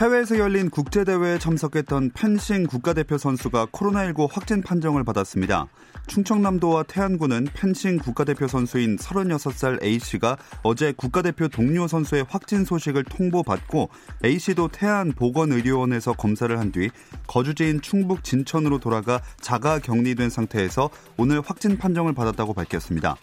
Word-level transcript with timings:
해외에서 0.00 0.38
열린 0.38 0.70
국제대회에 0.70 1.38
참석했던 1.38 2.12
펜싱 2.14 2.66
국가대표 2.66 3.18
선수가 3.18 3.66
코로나19 3.66 4.28
확진 4.32 4.62
판정을 4.62 5.04
받았습니다. 5.04 5.66
충청남도와 6.06 6.84
태안군은 6.84 7.48
펜싱 7.52 7.98
국가대표 7.98 8.48
선수인 8.48 8.96
36살 8.96 9.84
A씨가 9.84 10.38
어제 10.62 10.94
국가대표 10.96 11.48
동료 11.48 11.86
선수의 11.86 12.24
확진 12.30 12.64
소식을 12.64 13.04
통보받고 13.04 13.90
A씨도 14.24 14.68
태안 14.68 15.12
보건의료원에서 15.12 16.14
검사를 16.14 16.58
한 16.58 16.72
뒤 16.72 16.88
거주지인 17.26 17.82
충북 17.82 18.24
진천으로 18.24 18.78
돌아가 18.78 19.20
자가 19.42 19.80
격리된 19.80 20.30
상태에서 20.30 20.88
오늘 21.18 21.42
확진 21.44 21.76
판정을 21.76 22.14
받았다고 22.14 22.54
밝혔습니다. 22.54 23.16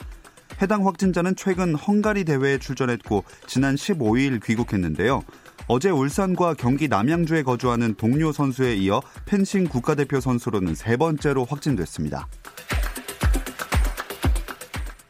해당 0.61 0.85
확진자는 0.85 1.35
최근 1.35 1.75
헝가리 1.75 2.23
대회에 2.23 2.57
출전했고 2.59 3.23
지난 3.47 3.75
15일 3.75 4.43
귀국했는데요. 4.43 5.23
어제 5.69 5.89
울산과 5.89 6.53
경기 6.53 6.87
남양주에 6.87 7.43
거주하는 7.43 7.95
동료 7.95 8.31
선수에 8.31 8.75
이어 8.75 9.01
펜싱 9.25 9.65
국가대표 9.65 10.21
선수로는 10.21 10.75
세 10.75 10.95
번째로 10.95 11.43
확진됐습니다. 11.43 12.29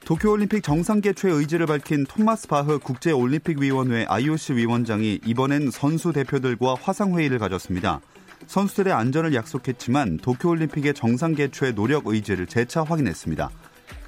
도쿄올림픽 0.03 0.63
정상 0.63 1.01
개최 1.01 1.29
의지를 1.29 1.67
밝힌 1.67 2.05
토마스 2.05 2.47
바흐 2.47 2.79
국제올림픽위원회 2.79 4.05
IOC 4.07 4.53
위원장이 4.53 5.19
이번엔 5.25 5.69
선수 5.69 6.11
대표들과 6.11 6.75
화상회의를 6.81 7.37
가졌습니다. 7.37 8.01
선수들의 8.47 8.93
안전을 8.93 9.35
약속했지만 9.35 10.17
도쿄올림픽의 10.17 10.95
정상 10.95 11.35
개최 11.35 11.73
노력 11.73 12.07
의지를 12.07 12.47
재차 12.47 12.83
확인했습니다. 12.83 13.51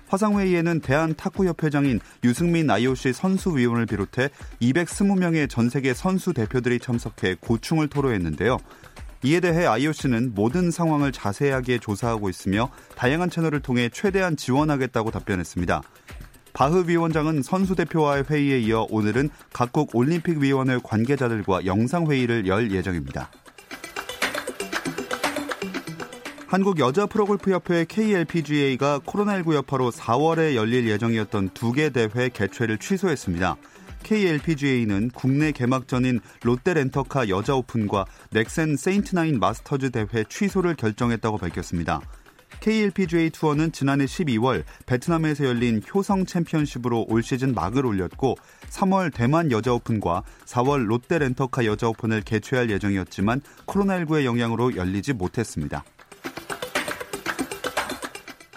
화상회의에는 0.10 0.82
대한탁구협회장인 0.82 2.00
유승민 2.24 2.70
IOC 2.70 3.14
선수위원을 3.14 3.86
비롯해 3.86 4.30
220명의 4.62 5.50
전 5.50 5.70
세계 5.70 5.94
선수 5.94 6.34
대표들이 6.34 6.80
참석해 6.80 7.38
고충을 7.40 7.88
토로했는데요. 7.88 8.58
이에 9.24 9.40
대해 9.40 9.66
IOC는 9.66 10.34
모든 10.34 10.72
상황을 10.72 11.12
자세하게 11.12 11.80
조사하고 11.80 12.30
있으며 12.30 12.70
다양한 12.96 13.30
채널을 13.30 13.62
통해 13.62 13.90
최대한 13.92 14.38
지원하겠다고 14.38 15.12
답변했습니다. 15.12 15.82
바흐 16.54 16.86
위원장은 16.88 17.42
선수 17.44 17.76
대표와의 17.76 18.26
회의에 18.30 18.60
이어 18.60 18.88
오늘은 18.90 19.30
각국 19.54 19.96
올림픽 19.96 20.40
위원회 20.40 20.78
관계자들과 20.84 21.66
영상 21.66 22.10
회의를 22.10 22.48
열 22.48 22.72
예정입니다. 22.72 23.30
한국 26.50 26.80
여자 26.80 27.06
프로골프협회 27.06 27.86
KLPGA가 27.86 29.02
코로나19 29.06 29.54
여파로 29.54 29.92
4월에 29.92 30.56
열릴 30.56 30.90
예정이었던 30.90 31.50
두 31.50 31.74
개 31.74 31.92
대회 31.92 32.28
개최를 32.28 32.80
취소했습니다. 32.80 33.56
KLPGA는 34.02 35.12
국내 35.14 35.52
개막전인 35.52 36.20
롯데렌터카 36.42 37.30
여자 37.30 37.54
오픈과 37.54 38.08
넥센 38.32 38.78
세인트나인 38.78 39.38
마스터즈 39.40 39.92
대회 39.92 40.24
취소를 40.28 40.74
결정했다고 40.74 41.38
밝혔습니다. 41.38 42.02
KLPGA 42.62 43.30
투어는 43.30 43.72
지난해 43.72 44.06
12월 44.06 44.64
베트남에서 44.88 45.46
열린 45.46 45.84
효성 45.94 46.26
챔피언십으로 46.26 47.06
올 47.10 47.22
시즌 47.22 47.54
막을 47.54 47.86
올렸고 47.86 48.38
3월 48.72 49.14
대만 49.14 49.52
여자 49.52 49.72
오픈과 49.74 50.24
4월 50.46 50.88
롯데 50.88 51.20
렌터카 51.20 51.66
여자 51.66 51.90
오픈을 51.90 52.22
개최할 52.22 52.72
예정이었지만 52.72 53.42
코로나19의 53.68 54.26
영향으로 54.26 54.76
열리지 54.76 55.14
못했습니다. 55.14 55.84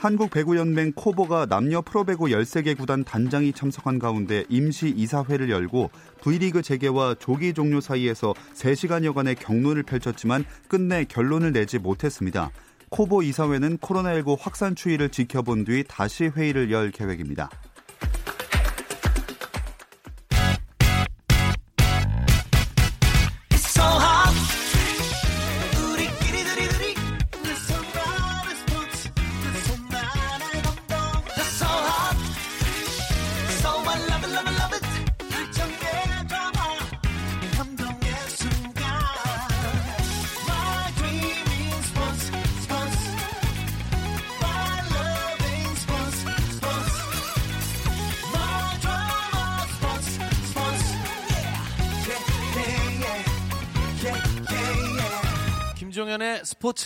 한국배구연맹 0.02 0.94
KOVO가 0.97 1.47
남녀 1.46 1.80
프로배구 1.80 2.24
13개 2.24 2.76
구단 2.76 3.04
단장이 3.04 3.52
참석한 3.52 4.00
가운데 4.00 4.42
임시 4.48 4.88
이사회를 4.88 5.48
열고 5.48 5.92
V리그 6.20 6.60
재개와 6.60 7.14
조기 7.20 7.54
종료 7.54 7.80
사이에서 7.80 8.34
3시간여간의 8.54 9.38
경론을 9.38 9.84
펼쳤지만 9.84 10.44
끝내 10.66 11.04
결론을 11.04 11.52
내지 11.52 11.78
못했습니다. 11.78 12.50
코보 12.88 13.22
이사회는 13.22 13.78
코로나19 13.78 14.38
확산 14.40 14.74
추이를 14.74 15.08
지켜본 15.08 15.66
뒤 15.66 15.84
다시 15.86 16.24
회의를 16.24 16.72
열 16.72 16.90
계획입니다. 16.90 17.48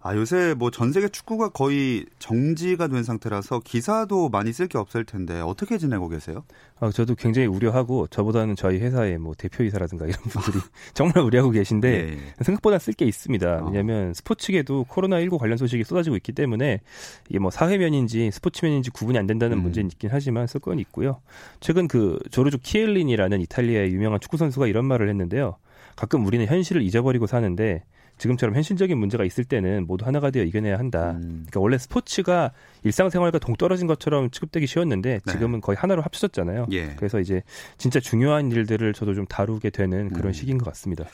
아, 0.00 0.14
요새 0.14 0.54
뭐 0.54 0.70
전 0.70 0.92
세계 0.92 1.08
축구가 1.08 1.48
거의 1.48 2.06
정지가 2.20 2.86
된 2.86 3.02
상태라서 3.02 3.60
기사도 3.64 4.28
많이 4.28 4.52
쓸 4.52 4.68
게 4.68 4.78
없을 4.78 5.04
텐데 5.04 5.40
어떻게 5.40 5.76
지내고 5.76 6.08
계세요? 6.08 6.44
아, 6.78 6.90
저도 6.90 7.16
굉장히 7.16 7.48
우려하고 7.48 8.06
저보다는 8.06 8.54
저희 8.54 8.78
회사의 8.78 9.18
뭐 9.18 9.34
대표이사라든가 9.36 10.06
이런 10.06 10.20
분들이 10.30 10.62
정말 10.94 11.24
우려하고 11.24 11.50
계신데 11.50 11.90
네. 11.90 12.18
생각보다 12.42 12.78
쓸 12.78 12.92
게 12.92 13.06
있습니다. 13.06 13.64
어. 13.64 13.66
왜냐하면 13.66 14.14
스포츠계도 14.14 14.86
코로나19 14.88 15.36
관련 15.38 15.58
소식이 15.58 15.82
쏟아지고 15.82 16.14
있기 16.16 16.30
때문에 16.32 16.80
이게 17.28 17.38
뭐 17.40 17.50
사회면인지 17.50 18.30
스포츠면인지 18.30 18.90
구분이 18.90 19.18
안 19.18 19.26
된다는 19.26 19.58
음. 19.58 19.62
문제는 19.62 19.90
있긴 19.90 20.10
하지만 20.12 20.46
쓸 20.46 20.60
건 20.60 20.78
있고요. 20.78 21.20
최근 21.58 21.88
그 21.88 22.20
조르주 22.30 22.58
키엘린이라는 22.62 23.40
이탈리아의 23.40 23.92
유명한 23.92 24.20
축구 24.20 24.36
선수가 24.36 24.68
이런 24.68 24.84
말을 24.84 25.08
했는데요. 25.08 25.56
가끔 25.96 26.24
우리는 26.24 26.46
현실을 26.46 26.82
잊어버리고 26.82 27.26
사는데 27.26 27.82
지금처럼 28.18 28.54
현실적인 28.54 28.98
문제가 28.98 29.24
있을 29.24 29.44
때는 29.44 29.86
모두 29.86 30.04
하나가 30.04 30.30
되어 30.30 30.42
이겨내야 30.44 30.78
한다. 30.78 31.12
음. 31.12 31.46
그러니까 31.48 31.60
원래 31.60 31.78
스포츠가 31.78 32.52
일상생활과 32.84 33.38
동떨어진 33.38 33.86
것처럼 33.86 34.30
취급되기 34.30 34.66
쉬웠는데 34.66 35.20
네. 35.24 35.32
지금은 35.32 35.58
네. 35.58 35.60
거의 35.60 35.76
하나로 35.76 36.02
합쳐졌잖아요. 36.02 36.66
예. 36.72 36.94
그래서 36.96 37.20
이제 37.20 37.42
진짜 37.78 38.00
중요한 38.00 38.50
일들을 38.50 38.92
저도 38.92 39.14
좀 39.14 39.26
다루게 39.26 39.70
되는 39.70 40.10
그런 40.10 40.28
음. 40.28 40.32
시기인 40.32 40.58
것 40.58 40.66
같습니다. 40.66 41.04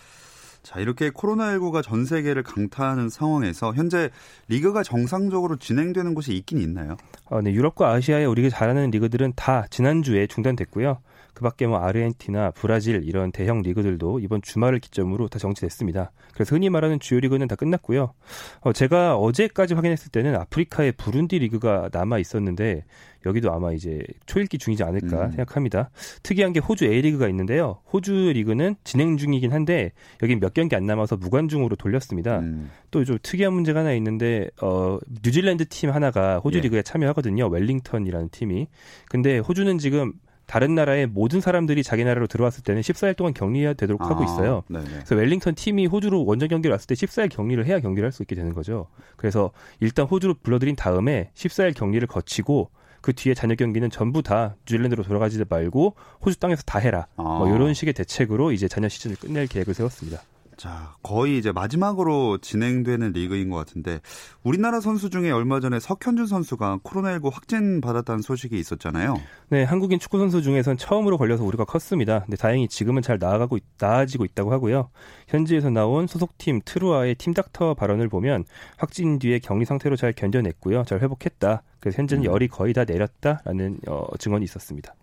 자, 0.64 0.80
이렇게 0.80 1.10
코로나19가 1.10 1.82
전 1.82 2.06
세계를 2.06 2.42
강타하는 2.42 3.10
상황에서 3.10 3.74
현재 3.74 4.08
리그가 4.48 4.82
정상적으로 4.82 5.56
진행되는 5.56 6.14
곳이 6.14 6.32
있긴 6.32 6.58
있나요? 6.58 6.96
어, 7.26 7.42
네, 7.42 7.52
유럽과 7.52 7.92
아시아의 7.92 8.24
우리가 8.24 8.48
잘하는 8.48 8.90
리그들은 8.90 9.34
다 9.36 9.66
지난주에 9.68 10.26
중단됐고요. 10.26 10.98
그밖에 11.34 11.66
뭐 11.66 11.78
아르헨티나, 11.78 12.52
브라질 12.52 13.02
이런 13.04 13.32
대형 13.32 13.62
리그들도 13.62 14.20
이번 14.20 14.40
주말을 14.42 14.78
기점으로 14.78 15.28
다 15.28 15.38
정지됐습니다. 15.38 16.12
그래서 16.32 16.54
흔히 16.54 16.70
말하는 16.70 17.00
주요 17.00 17.20
리그는 17.20 17.48
다 17.48 17.56
끝났고요. 17.56 18.14
어, 18.60 18.72
제가 18.72 19.16
어제까지 19.16 19.74
확인했을 19.74 20.10
때는 20.10 20.36
아프리카의 20.36 20.92
부룬디 20.92 21.38
리그가 21.38 21.90
남아 21.92 22.18
있었는데 22.18 22.84
여기도 23.26 23.52
아마 23.52 23.72
이제 23.72 24.02
초읽기 24.26 24.58
중이지 24.58 24.82
않을까 24.82 25.26
음. 25.26 25.30
생각합니다. 25.30 25.90
특이한 26.22 26.52
게 26.52 26.60
호주 26.60 26.84
A리그가 26.84 27.28
있는데요. 27.28 27.78
호주 27.92 28.32
리그는 28.34 28.76
진행 28.84 29.16
중이긴 29.16 29.52
한데 29.52 29.92
여기 30.22 30.36
몇 30.36 30.54
경기 30.54 30.76
안 30.76 30.86
남아서 30.86 31.16
무관중으로 31.16 31.76
돌렸습니다. 31.76 32.40
음. 32.40 32.70
또좀 32.90 33.18
특이한 33.22 33.52
문제가 33.52 33.80
하나 33.80 33.92
있는데 33.94 34.48
어 34.60 34.98
뉴질랜드 35.22 35.68
팀 35.68 35.90
하나가 35.90 36.38
호주 36.38 36.58
예. 36.58 36.62
리그에 36.62 36.82
참여하거든요. 36.82 37.48
웰링턴이라는 37.48 38.28
팀이. 38.30 38.68
근데 39.08 39.38
호주는 39.38 39.78
지금 39.78 40.12
다른 40.46 40.74
나라의 40.74 41.06
모든 41.06 41.40
사람들이 41.40 41.82
자기 41.82 42.04
나라로 42.04 42.26
들어왔을 42.26 42.62
때는 42.62 42.82
14일 42.82 43.16
동안 43.16 43.32
격리해야 43.34 43.74
되도록 43.74 44.02
아, 44.02 44.06
하고 44.10 44.24
있어요. 44.24 44.62
네네. 44.68 44.84
그래서 44.84 45.14
웰링턴 45.14 45.54
팀이 45.54 45.86
호주로 45.86 46.24
원정 46.24 46.48
경기를 46.48 46.72
왔을 46.72 46.86
때 46.86 46.94
14일 46.94 47.30
격리를 47.30 47.64
해야 47.66 47.80
경기를 47.80 48.06
할 48.06 48.12
수 48.12 48.22
있게 48.22 48.34
되는 48.34 48.52
거죠. 48.54 48.86
그래서 49.16 49.50
일단 49.80 50.06
호주로 50.06 50.34
불러들인 50.42 50.76
다음에 50.76 51.30
14일 51.34 51.74
격리를 51.74 52.06
거치고 52.06 52.70
그 53.00 53.12
뒤에 53.12 53.34
잔여 53.34 53.54
경기는 53.54 53.90
전부 53.90 54.22
다 54.22 54.56
뉴질랜드로 54.66 55.02
돌아가지 55.02 55.42
말고 55.48 55.94
호주 56.24 56.38
땅에서 56.38 56.62
다 56.62 56.78
해라. 56.78 57.06
아. 57.16 57.22
뭐 57.22 57.54
이런 57.54 57.74
식의 57.74 57.92
대책으로 57.94 58.52
이제 58.52 58.68
잔여 58.68 58.88
시즌을 58.88 59.16
끝낼 59.16 59.46
계획을 59.46 59.74
세웠습니다. 59.74 60.22
자, 60.56 60.94
거의 61.02 61.38
이제 61.38 61.52
마지막으로 61.52 62.38
진행되는 62.38 63.12
리그인 63.12 63.50
것 63.50 63.56
같은데 63.56 64.00
우리나라 64.42 64.80
선수 64.80 65.10
중에 65.10 65.30
얼마 65.30 65.60
전에 65.60 65.80
석현준 65.80 66.26
선수가 66.26 66.78
코로나19 66.84 67.32
확진 67.32 67.80
받았다는 67.80 68.22
소식이 68.22 68.58
있었잖아요. 68.58 69.16
네, 69.48 69.64
한국인 69.64 69.98
축구 69.98 70.18
선수 70.18 70.42
중에선 70.42 70.76
처음으로 70.76 71.18
걸려서 71.18 71.44
우리가 71.44 71.64
컸습니다. 71.64 72.20
근데 72.20 72.36
다행히 72.36 72.68
지금은 72.68 73.02
잘 73.02 73.18
나아가고 73.18 73.58
나아지고 73.78 74.24
있다고 74.24 74.52
하고요. 74.52 74.90
현지에서 75.28 75.70
나온 75.70 76.06
소속팀 76.06 76.60
트루아의 76.64 77.16
팀 77.16 77.34
닥터 77.34 77.74
발언을 77.74 78.08
보면 78.08 78.44
확진 78.76 79.18
뒤에 79.18 79.38
격리 79.40 79.64
상태로 79.64 79.96
잘 79.96 80.12
견뎌냈고요. 80.12 80.84
잘 80.84 81.00
회복했다. 81.00 81.62
그래서 81.80 81.98
현재는 81.98 82.24
음. 82.24 82.32
열이 82.32 82.48
거의 82.48 82.72
다 82.72 82.84
내렸다라는 82.84 83.78
어, 83.88 84.06
증언이 84.18 84.44
있었습니다. 84.44 84.94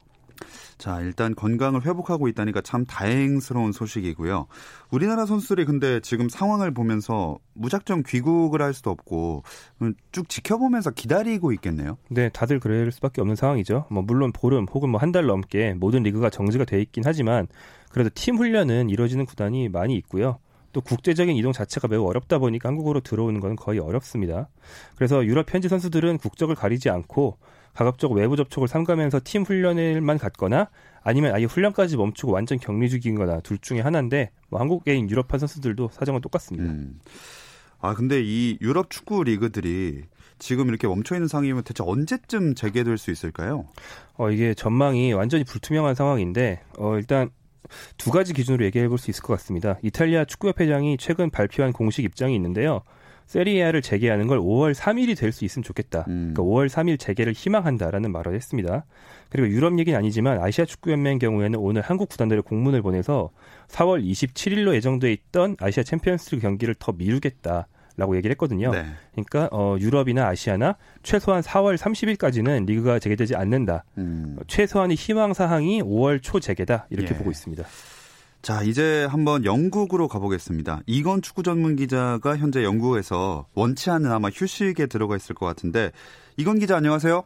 자, 0.78 1.00
일단 1.02 1.36
건강을 1.36 1.86
회복하고 1.86 2.28
있다니까 2.28 2.62
참 2.62 2.86
다행스러운 2.86 3.72
소식이고요. 3.72 4.48
우리나라 4.90 5.26
선수들이 5.26 5.66
근데 5.66 6.00
지금 6.00 6.30
상황을 6.30 6.74
보면서 6.74 7.38
무작정 7.54 8.04
귀국을 8.08 8.62
할 8.62 8.74
수도 8.74 8.90
없고 8.90 9.44
쭉 10.12 10.28
지켜보면서 10.30 10.92
기다리고 10.92 11.52
있겠네요. 11.54 11.98
네, 12.10 12.30
다들 12.30 12.60
그럴 12.60 12.92
수밖에 12.92 13.22
없는 13.22 13.36
상황이죠. 13.36 13.86
뭐 13.90 14.02
물론 14.04 14.32
보름 14.32 14.66
혹은 14.74 14.90
뭐 14.90 15.00
한 15.02 15.12
달 15.12 15.26
넘게 15.26 15.74
모든 15.74 16.04
리그가 16.04 16.30
정지가 16.30 16.66
돼 16.66 16.82
있긴 16.82 17.04
하지만 17.06 17.48
그래도 17.90 18.10
팀 18.14 18.38
훈련은 18.38 18.90
이루어지는 18.90 19.26
구단이 19.26 19.68
많이 19.70 19.96
있고요. 19.98 20.40
또 20.74 20.80
국제적인 20.80 21.36
이동 21.36 21.52
자체가 21.52 21.90
매우 21.90 22.06
어렵다 22.06 22.38
보니까 22.40 22.70
한국으로 22.70 23.02
들어오는 23.02 23.42
건 23.42 23.58
거의 23.58 23.80
어렵습니다. 23.80 24.48
그래서 24.96 25.26
유럽 25.26 25.54
현지 25.54 25.68
선수들은 25.68 26.18
국적을 26.20 26.56
가리지 26.56 26.90
않고 26.90 27.38
가급적 27.74 28.12
외부 28.12 28.36
접촉을 28.36 28.68
삼가면서 28.68 29.22
팀 29.24 29.44
훈련을만 29.44 30.18
갔거나 30.18 30.70
아니면 31.04 31.34
아예 31.34 31.46
훈련까지 31.46 31.98
멈추고 31.98 32.32
완전 32.32 32.60
격리 32.60 32.90
중이거나 32.90 33.40
둘 33.42 33.58
중에 33.58 33.80
하나인데 33.82 34.32
뭐 34.50 34.60
한국계인 34.60 35.10
유럽판 35.10 35.40
선수들도 35.40 35.90
사정은 35.94 36.22
똑같습니다. 36.22 36.70
음. 36.72 37.00
아 37.80 37.96
근데 37.96 38.22
이 38.24 38.58
유럽 38.62 38.90
축구 38.90 39.24
리그들이 39.24 40.04
지금 40.38 40.68
이렇게 40.70 40.88
멈춰 40.88 41.16
있는 41.16 41.28
상황이면 41.28 41.64
대체 41.64 41.84
언제쯤 41.84 42.56
재개될 42.56 42.98
수 42.98 43.12
있을까요? 43.12 43.68
어 44.18 44.30
이게 44.30 44.54
전망이 44.54 45.14
완전히 45.14 45.44
불투명한 45.44 45.96
상황인데 45.96 46.62
어 46.78 46.98
일단 46.98 47.30
두 47.98 48.12
가지 48.12 48.34
기준으로 48.34 48.66
얘기해 48.66 48.88
볼 48.88 48.98
수 48.98 49.10
있을 49.10 49.24
것 49.24 49.34
같습니다. 49.34 49.78
이탈리아 49.82 50.26
축구협회장이 50.26 50.98
최근 50.98 51.30
발표한 51.30 51.72
공식 51.74 52.04
입장이 52.06 52.36
있는데요. 52.36 52.82
세리아를 53.32 53.82
재개하는 53.82 54.28
걸 54.28 54.40
5월 54.40 54.74
3일이 54.74 55.18
될 55.18 55.32
수 55.32 55.46
있으면 55.46 55.64
좋겠다. 55.64 56.04
음. 56.10 56.34
그러니까 56.34 56.44
5월 56.44 56.68
3일 56.68 57.00
재개를 57.00 57.32
희망한다라는 57.32 58.12
말을 58.12 58.36
했습니다. 58.36 58.84
그리고 59.30 59.48
유럽 59.48 59.80
얘기는 59.80 59.98
아니지만 59.98 60.42
아시아 60.44 60.66
축구연맹 60.66 61.20
경우에는 61.20 61.58
오늘 61.58 61.82
한국 61.82 62.10
구단들의 62.10 62.44
공문을 62.44 62.82
보내서 62.82 63.30
4월 63.70 64.04
27일로 64.04 64.76
예정돼 64.76 65.14
있던 65.14 65.56
아시아 65.62 65.84
챔피언스리그 65.84 66.42
경기를 66.42 66.76
더 66.78 66.92
미루겠다. 66.92 67.68
라고 67.98 68.16
얘기를 68.16 68.32
했거든요. 68.34 68.72
네. 68.72 68.86
그러니까 69.12 69.50
어, 69.52 69.76
유럽이나 69.78 70.26
아시아나 70.28 70.78
최소한 71.04 71.42
4월 71.42 71.78
30일까지는 71.78 72.66
리그가 72.66 73.00
재개되지 73.00 73.36
않는다. 73.36 73.84
음. 73.98 74.38
최소한의 74.48 74.96
희망 74.96 75.34
사항이 75.34 75.84
5월 75.84 76.22
초 76.24 76.40
재개다 76.40 76.88
이렇게 76.90 77.14
예. 77.14 77.18
보고 77.18 77.30
있습니다. 77.30 77.64
자, 78.42 78.62
이제 78.64 79.06
한번 79.06 79.46
영국으로 79.46 80.08
가보겠습니다. 80.08 80.80
이건 80.88 81.22
축구 81.22 81.44
전문 81.44 81.76
기자가 81.76 82.38
현재 82.38 82.64
영국에서 82.64 83.46
원치 83.56 83.92
않은 83.92 84.12
아마 84.12 84.30
휴식에 84.30 84.88
들어가 84.88 85.16
있을 85.16 85.36
것 85.36 85.46
같은데, 85.46 85.92
이건 86.38 86.58
기자 86.58 86.76
안녕하세요. 86.78 87.24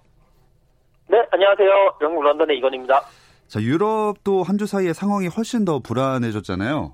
네, 1.07 1.25
안녕하세요. 1.31 1.69
영국 2.01 2.21
런던의 2.23 2.57
이건입니다. 2.57 3.01
자, 3.47 3.61
유럽도 3.61 4.43
한 4.43 4.57
주 4.57 4.65
사이에 4.65 4.91
상황이 4.91 5.27
훨씬 5.27 5.63
더 5.63 5.79
불안해졌잖아요. 5.79 6.93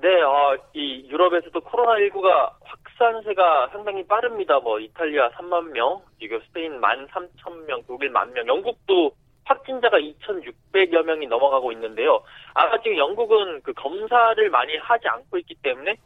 네, 0.00 0.08
어, 0.22 0.56
이 0.74 1.08
유럽에서도 1.08 1.58
코로나19가 1.58 2.52
확산세가 2.62 3.70
상당히 3.72 4.06
빠릅니다. 4.06 4.60
뭐, 4.60 4.78
이탈리아 4.78 5.28
3만 5.30 5.72
명, 5.72 6.00
지금 6.20 6.38
스페인 6.46 6.80
1만 6.80 7.08
3천 7.08 7.64
명, 7.66 7.82
독일 7.88 8.10
만 8.10 8.32
명, 8.32 8.46
영국도 8.46 9.10
확진자가 9.48 9.98
2,600여 9.98 11.02
명이 11.04 11.26
넘어가고 11.26 11.72
있는데요. 11.72 12.22
아마 12.54 12.78
지금 12.82 12.98
영국은 12.98 13.62
그 13.62 13.72
검사를 13.72 14.50
많이 14.50 14.76
하지 14.76 15.08
않고 15.08 15.38
있기 15.38 15.54
때문에 15.62 15.96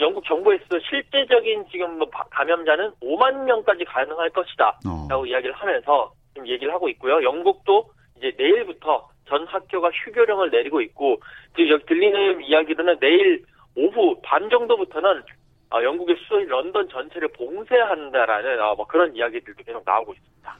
영국 0.00 0.24
정부에서 0.24 0.64
실제적인 0.88 1.66
지금 1.70 1.98
뭐 1.98 2.08
감염자는 2.10 2.92
5만 3.02 3.44
명까지 3.44 3.84
가능할 3.84 4.30
것이다. 4.30 4.80
어. 4.86 5.06
라고 5.08 5.26
이야기를 5.26 5.54
하면서 5.54 6.12
지금 6.34 6.46
얘기를 6.46 6.72
하고 6.72 6.88
있고요. 6.90 7.22
영국도 7.22 7.90
이제 8.18 8.32
내일부터 8.36 9.08
전 9.26 9.46
학교가 9.46 9.90
휴교령을 9.90 10.50
내리고 10.50 10.80
있고 10.82 11.20
지금 11.56 11.70
여기 11.70 11.86
들리는 11.86 12.44
이야기로는 12.44 12.98
내일 13.00 13.44
오후 13.76 14.20
밤 14.22 14.48
정도부터는 14.48 15.22
어, 15.70 15.82
영국의 15.82 16.16
수도 16.22 16.38
런던 16.38 16.88
전체를 16.88 17.28
봉쇄한다라는 17.28 18.60
어, 18.60 18.74
뭐 18.74 18.86
그런 18.86 19.14
이야기들도 19.14 19.62
계속 19.64 19.82
나오고 19.84 20.14
있습니다. 20.14 20.56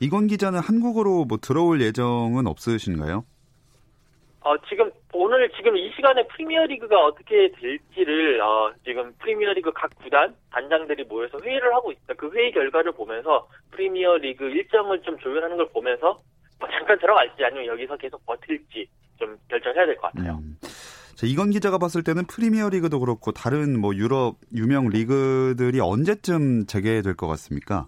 이건 0.00 0.26
기자는 0.26 0.60
한국으로 0.60 1.24
뭐 1.24 1.38
들어올 1.38 1.80
예정은 1.80 2.46
없으신가요? 2.46 3.24
어, 4.40 4.56
지금 4.68 4.90
오늘 5.12 5.50
지금 5.56 5.76
이 5.76 5.90
시간에 5.96 6.24
프리미어리그가 6.28 7.04
어떻게 7.04 7.50
될지를 7.60 8.40
어, 8.40 8.72
지금 8.84 9.12
프리미어리그 9.18 9.72
각 9.74 9.90
구단 9.96 10.36
단장들이 10.50 11.04
모여서 11.04 11.38
회의를 11.42 11.74
하고 11.74 11.90
있다. 11.90 12.14
그 12.16 12.30
회의 12.32 12.52
결과를 12.52 12.92
보면서 12.92 13.48
프리미어리그 13.72 14.44
일정을 14.44 15.02
좀 15.02 15.18
조율하는 15.18 15.56
걸 15.56 15.68
보면서 15.70 16.20
뭐 16.60 16.68
잠깐 16.70 16.98
들어갈지 17.00 17.44
아니면 17.44 17.66
여기서 17.66 17.96
계속 17.96 18.24
버틸지 18.26 18.86
좀 19.18 19.36
결정해야 19.48 19.86
될 19.86 19.96
것 19.96 20.12
같아요. 20.12 20.38
음. 20.42 20.56
자, 21.16 21.26
이건 21.26 21.50
기자가 21.50 21.78
봤을 21.78 22.04
때는 22.04 22.26
프리미어리그도 22.26 23.00
그렇고 23.00 23.32
다른 23.32 23.80
뭐 23.80 23.94
유럽 23.96 24.36
유명 24.54 24.88
리그들이 24.90 25.80
언제쯤 25.80 26.66
재개될 26.66 27.16
것 27.16 27.26
같습니까? 27.26 27.86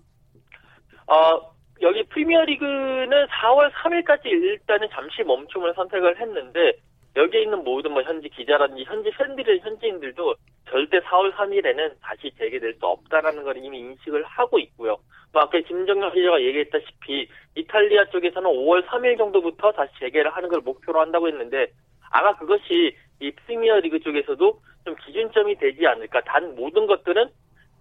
어, 1.07 1.41
여기 1.81 2.03
프리미어리그는 2.05 3.27
4월 3.27 3.71
3일까지 3.73 4.27
일단은 4.27 4.89
잠시 4.91 5.23
멈춤을 5.23 5.75
선택을 5.75 6.21
했는데 6.21 6.73
여기에 7.17 7.43
있는 7.43 7.65
모든 7.65 7.93
뭐 7.93 8.03
현지 8.03 8.29
기자라든지 8.29 8.85
현지 8.85 9.11
팬들, 9.11 9.61
현지인들도 9.61 10.35
절대 10.69 11.01
4월 11.01 11.33
3일에는 11.35 11.95
다시 12.03 12.31
재개될 12.39 12.75
수 12.75 12.87
없다라는 12.87 13.43
걸 13.43 13.57
이미 13.59 13.81
인식을 13.81 14.25
하고 14.25 14.59
있고요. 14.59 14.99
뭐 15.33 15.43
아까 15.43 15.59
김정현 15.61 16.13
기자가 16.13 16.41
얘기했다시피 16.41 17.29
이탈리아 17.57 18.05
쪽에서는 18.07 18.51
5월 18.51 18.87
3일 18.87 19.19
정도부터 19.19 19.73
다시 19.73 19.93
재개를 20.01 20.35
하는 20.35 20.49
걸 20.49 20.61
목표로 20.61 21.01
한다고 21.01 21.29
했는데 21.29 21.69
아마 22.11 22.37
그것이 22.37 22.97
이 23.21 23.31
프리미어 23.33 23.81
리그 23.81 24.01
쪽에서도 24.01 24.61
좀 24.85 24.97
기준점이 25.05 25.57
되지 25.57 25.87
않을까. 25.87 26.21
단 26.23 26.55
모든 26.55 26.87
것들은 26.87 27.29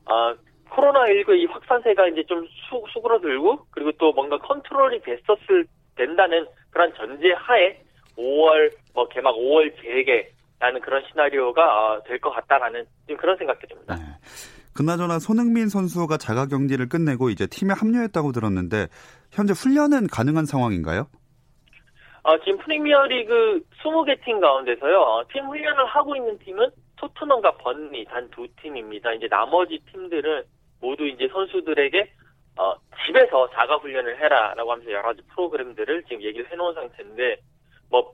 어, 0.09 0.35
코로나19 0.69 1.37
이 1.37 1.45
확산세가 1.45 2.07
이제 2.09 2.23
좀 2.23 2.45
수, 2.47 2.83
수그러들고 2.93 3.67
그리고 3.71 3.91
또 3.93 4.11
뭔가 4.13 4.37
컨트롤이 4.37 5.01
됐었을 5.01 5.65
된다는 5.95 6.45
그런 6.69 6.93
전제 6.95 7.31
하에 7.33 7.81
5월 8.17 8.71
뭐 8.93 9.07
개막 9.09 9.35
5월 9.35 9.73
재개라는 9.81 10.81
그런 10.81 11.03
시나리오가 11.09 11.63
어, 11.63 12.03
될것 12.03 12.33
같다라는 12.33 12.85
그런 13.17 13.37
생각이 13.37 13.67
듭니다. 13.67 13.95
네. 13.95 14.03
그나저나 14.75 15.17
손흥민 15.19 15.69
선수가 15.69 16.17
자가 16.17 16.45
격리를 16.45 16.87
끝내고 16.87 17.29
이제 17.29 17.47
팀에 17.47 17.73
합류했다고 17.73 18.31
들었는데 18.31 18.87
현재 19.31 19.53
훈련은 19.53 20.07
가능한 20.07 20.45
상황인가요? 20.45 21.07
어, 22.23 22.37
지금 22.39 22.57
프리미어리그 22.59 23.61
20개 23.81 24.23
팀 24.23 24.39
가운데서요. 24.39 24.99
어, 24.99 25.23
팀 25.31 25.45
훈련을 25.45 25.85
하고 25.85 26.15
있는 26.15 26.37
팀은 26.39 26.69
토트넘과 26.97 27.57
번리 27.57 28.03
단 28.05 28.29
두 28.31 28.47
팀입니다. 28.61 29.13
이제 29.13 29.27
나머지 29.29 29.79
팀들은 29.91 30.43
모두 30.81 31.05
이제 31.05 31.27
선수들에게 31.27 32.11
어, 32.57 32.75
집에서 33.05 33.49
자가 33.51 33.77
훈련을 33.77 34.19
해라라고 34.19 34.71
하면서 34.71 34.91
여러 34.91 35.03
가지 35.03 35.21
프로그램들을 35.29 36.03
지금 36.03 36.21
얘기를 36.23 36.51
해놓은 36.51 36.73
상태인데 36.73 37.37
뭐 37.89 38.13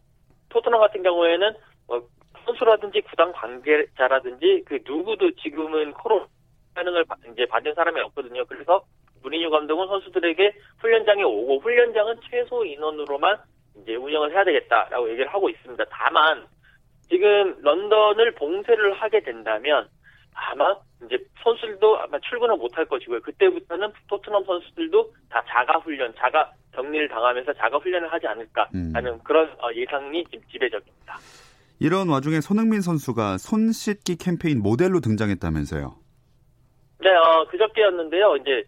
토트넘 0.50 0.80
같은 0.80 1.02
경우에는 1.02 1.54
뭐 1.88 2.08
선수라든지 2.46 3.02
구단 3.02 3.32
관계자라든지 3.32 4.64
그 4.66 4.80
누구도 4.86 5.32
지금은 5.36 5.94
코로나 5.94 6.28
반응을 6.76 7.06
이제 7.32 7.46
받은 7.46 7.74
사람이 7.74 8.00
없거든요. 8.02 8.46
그래서 8.46 8.84
무리뉴 9.22 9.50
감독은 9.50 9.88
선수들에게 9.88 10.54
훈련장에 10.80 11.24
오고 11.24 11.60
훈련장은 11.60 12.20
최소 12.30 12.66
인원으로만 12.66 13.38
이제 13.82 13.96
운영을 13.96 14.32
해야 14.32 14.44
되겠다라고 14.44 15.10
얘기를 15.10 15.34
하고 15.34 15.50
있습니다. 15.50 15.84
다만 15.90 16.46
지금 17.10 17.56
런던을 17.62 18.34
봉쇄를 18.36 18.94
하게 18.94 19.22
된다면 19.22 19.88
아마 20.34 20.76
이제 21.06 21.18
선수들도 21.44 22.00
아마 22.00 22.20
출근을 22.20 22.58
못 22.58 22.76
할 22.78 22.86
것이고요. 22.86 23.22
그때부터는 23.22 23.92
토트넘 24.08 24.46
선수들도 24.46 25.14
다 25.30 25.44
자가 25.48 25.80
훈련, 25.80 26.14
자가 26.16 26.52
격리를 26.74 27.08
당하면서 27.08 27.54
자가 27.54 27.78
훈련을 27.78 28.12
하지 28.12 28.28
않을까 28.28 28.68
하는 28.94 29.14
음. 29.14 29.20
그런 29.24 29.50
어, 29.62 29.72
예상이 29.74 30.24
지금 30.26 30.42
지배적입니다. 30.52 31.18
이런 31.80 32.10
와중에 32.10 32.42
손흥민 32.42 32.82
선수가 32.82 33.38
손 33.38 33.72
씻기 33.72 34.18
캠페인 34.18 34.62
모델로 34.62 35.02
등장했다면서요? 35.02 35.96
네, 37.02 37.10
어, 37.10 37.46
그저께였는데요. 37.50 38.38
이제 38.38 38.64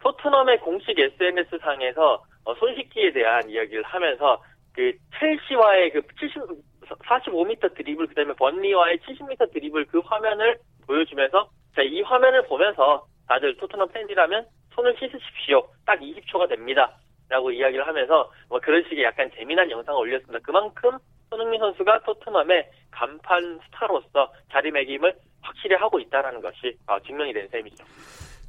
토트넘의 0.00 0.60
공식 0.60 0.98
SNS 0.98 1.58
상에서 1.60 2.22
어, 2.44 2.54
손 2.54 2.74
씻기에 2.74 3.12
대한 3.12 3.48
이야기를 3.50 3.82
하면서 3.82 4.42
그 4.72 4.92
첼시와의 5.18 5.92
그 5.92 6.02
70, 6.18 6.42
45m 6.88 7.74
드리블 7.74 8.06
그다음에 8.06 8.32
번리와의 8.34 8.98
70m 8.98 9.52
드리블 9.52 9.86
그 9.86 9.98
화면을 10.00 10.56
보여주면서 10.80 11.48
자, 11.74 11.82
이 11.82 12.02
화면을 12.02 12.46
보면서 12.46 13.06
다들 13.28 13.56
토트넘 13.56 13.88
팬이라면 13.92 14.46
손을 14.74 14.96
씻으십시오. 14.98 15.66
딱 15.86 15.98
20초가 16.00 16.48
됩니다. 16.48 16.96
라고 17.28 17.50
이야기를 17.52 17.86
하면서 17.86 18.30
뭐 18.48 18.58
그런 18.60 18.82
식의 18.88 19.04
약간 19.04 19.30
재미난 19.36 19.70
영상을 19.70 20.00
올렸습니다. 20.00 20.40
그만큼 20.42 20.98
손흥민 21.30 21.60
선수가 21.60 22.00
토트넘의 22.00 22.68
간판 22.90 23.60
스타로서 23.66 24.32
자리매김을 24.50 25.14
확실히 25.40 25.76
하고 25.76 26.00
있다는 26.00 26.40
것이 26.40 26.76
어, 26.86 26.98
증명이 27.00 27.32
된 27.32 27.48
셈이죠. 27.48 27.84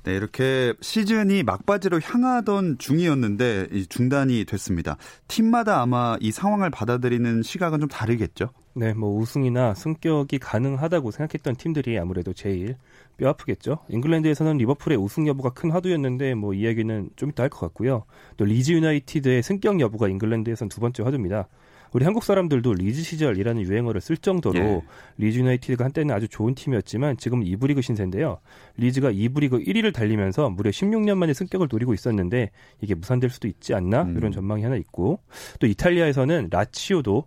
네, 0.04 0.16
이렇게 0.16 0.74
시즌이 0.82 1.44
막바지로 1.44 2.00
향하던 2.04 2.80
중이었는데 2.80 3.68
중단이 3.88 4.46
됐습니다. 4.46 4.98
팀마다 5.28 5.80
아마 5.80 6.18
이 6.20 6.32
상황을 6.32 6.72
받아들이는 6.72 7.44
시각은 7.44 7.82
좀 7.82 7.88
다르겠죠? 7.88 8.50
네, 8.74 8.94
뭐 8.94 9.18
우승이나 9.18 9.74
승격이 9.74 10.40
가능하다고 10.40 11.12
생각했던 11.12 11.56
팀들이 11.58 12.00
아무래도 12.00 12.32
제일 12.34 12.75
뼈 13.18 13.28
아프겠죠. 13.30 13.80
잉글랜드에서는 13.90 14.58
리버풀의 14.58 14.98
우승 14.98 15.28
여부가 15.28 15.50
큰 15.50 15.72
화두였는데 15.72 16.36
뭐 16.36 16.54
이야기는 16.54 17.10
좀 17.16 17.30
이따 17.30 17.44
할 17.44 17.50
것 17.50 17.60
같고요. 17.60 18.06
또 18.38 18.46
리즈 18.46 18.72
유나이티드의 18.72 19.44
승격 19.44 19.80
여부가 19.82 20.08
잉글랜드에선 20.08 20.70
두 20.70 20.80
번째 20.80 21.04
화두입니다. 21.04 21.48
우리 21.94 22.06
한국 22.06 22.24
사람들도 22.24 22.75
리즈 22.75 23.01
시절이라는 23.04 23.63
유행어를 23.63 24.00
쓸 24.00 24.16
정도로 24.16 24.58
예. 24.58 24.82
리즈 25.18 25.40
유나이티드가 25.40 25.84
한때는 25.84 26.16
아주 26.16 26.30
좋은 26.30 26.56
팀이었지만 26.56 27.18
지금 27.18 27.44
이부 27.44 27.68
리그 27.68 27.82
신세인데요. 27.82 28.40
리즈가 28.78 29.12
이부 29.12 29.42
리그 29.42 29.60
1위를 29.60 29.94
달리면서 29.94 30.50
무려 30.51 30.72
16년 30.72 31.18
만에 31.18 31.34
승격을 31.34 31.68
노리고 31.70 31.94
있었는데 31.94 32.51
이게 32.80 32.96
무산될 32.96 33.30
수도 33.30 33.50
있지 33.50 33.74
않나 33.74 34.04
음. 34.04 34.16
이런 34.16 34.32
전망이 34.32 34.63
하나 34.63 34.78
있고 34.78 35.20
또 35.60 35.68
이탈리아에서는 35.68 36.48
라치오도 36.50 37.25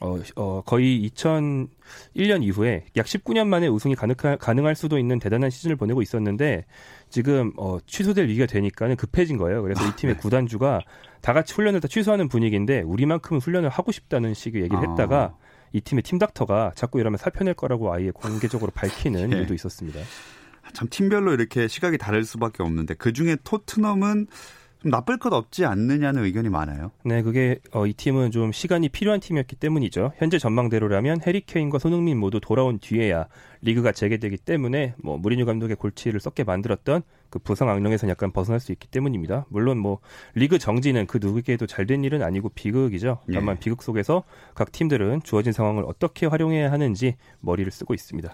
어, 0.00 0.18
어, 0.36 0.62
거의 0.66 1.08
2001년 1.08 2.42
이후에 2.42 2.84
약 2.96 3.06
19년 3.06 3.46
만에 3.46 3.66
우승이 3.66 3.94
가능할, 3.94 4.36
가능할 4.38 4.74
수도 4.74 4.98
있는 4.98 5.18
대단한 5.18 5.50
시즌을 5.50 5.76
보내고 5.76 6.02
있었는데 6.02 6.64
지금 7.08 7.52
어, 7.56 7.78
취소될 7.86 8.28
위기가 8.28 8.46
되니까는 8.46 8.96
급해진 8.96 9.36
거예요. 9.38 9.62
그래서 9.62 9.86
이 9.86 9.96
팀의 9.96 10.16
네. 10.16 10.20
구단주가 10.20 10.80
다 11.22 11.32
같이 11.32 11.54
훈련을 11.54 11.80
다 11.80 11.88
취소하는 11.88 12.28
분위기인데 12.28 12.82
우리만큼은 12.82 13.40
훈련을 13.40 13.68
하고 13.68 13.92
싶다는 13.92 14.34
식의 14.34 14.62
얘기를 14.62 14.78
아. 14.78 14.90
했다가 14.90 15.36
이 15.72 15.80
팀의 15.80 16.02
팀 16.02 16.18
닥터가 16.18 16.72
자꾸 16.74 17.00
이러면 17.00 17.18
살펴낼 17.18 17.54
거라고 17.54 17.92
아예 17.92 18.10
공개적으로 18.10 18.70
밝히는 18.74 19.32
예. 19.32 19.36
일도 19.38 19.54
있었습니다. 19.54 20.00
참 20.72 20.88
팀별로 20.90 21.32
이렇게 21.32 21.68
시각이 21.68 21.96
다를 21.96 22.24
수밖에 22.24 22.62
없는데 22.62 22.94
그 22.94 23.12
중에 23.12 23.36
토트넘은 23.44 24.26
좀 24.82 24.90
나쁠 24.90 25.18
것 25.18 25.32
없지 25.32 25.64
않느냐는 25.64 26.24
의견이 26.24 26.48
많아요. 26.48 26.90
네, 27.04 27.22
그게 27.22 27.58
어, 27.72 27.86
이 27.86 27.92
팀은 27.92 28.30
좀 28.30 28.52
시간이 28.52 28.88
필요한 28.90 29.20
팀이었기 29.20 29.56
때문이죠. 29.56 30.12
현재 30.16 30.38
전망대로라면 30.38 31.20
해리 31.26 31.40
케인과 31.40 31.78
손흥민 31.78 32.18
모두 32.18 32.40
돌아온 32.40 32.78
뒤에야 32.78 33.26
리그가 33.62 33.92
재개되기 33.92 34.36
때문에 34.38 34.94
뭐 34.98 35.16
무리뉴 35.16 35.46
감독의 35.46 35.76
골치를 35.76 36.20
썩게 36.20 36.44
만들었던 36.44 37.02
그 37.30 37.38
부상 37.38 37.68
악령에서 37.68 38.08
약간 38.08 38.30
벗어날 38.32 38.60
수 38.60 38.72
있기 38.72 38.88
때문입니다. 38.88 39.46
물론 39.48 39.78
뭐 39.78 39.98
리그 40.34 40.58
정지는 40.58 41.06
그 41.06 41.18
누구에게도 41.20 41.66
잘된 41.66 42.04
일은 42.04 42.22
아니고 42.22 42.50
비극이죠. 42.50 43.18
다만 43.32 43.56
예. 43.56 43.60
비극 43.60 43.82
속에서 43.82 44.22
각 44.54 44.72
팀들은 44.72 45.22
주어진 45.24 45.52
상황을 45.52 45.84
어떻게 45.86 46.26
활용해야 46.26 46.70
하는지 46.70 47.16
머리를 47.40 47.70
쓰고 47.72 47.94
있습니다. 47.94 48.32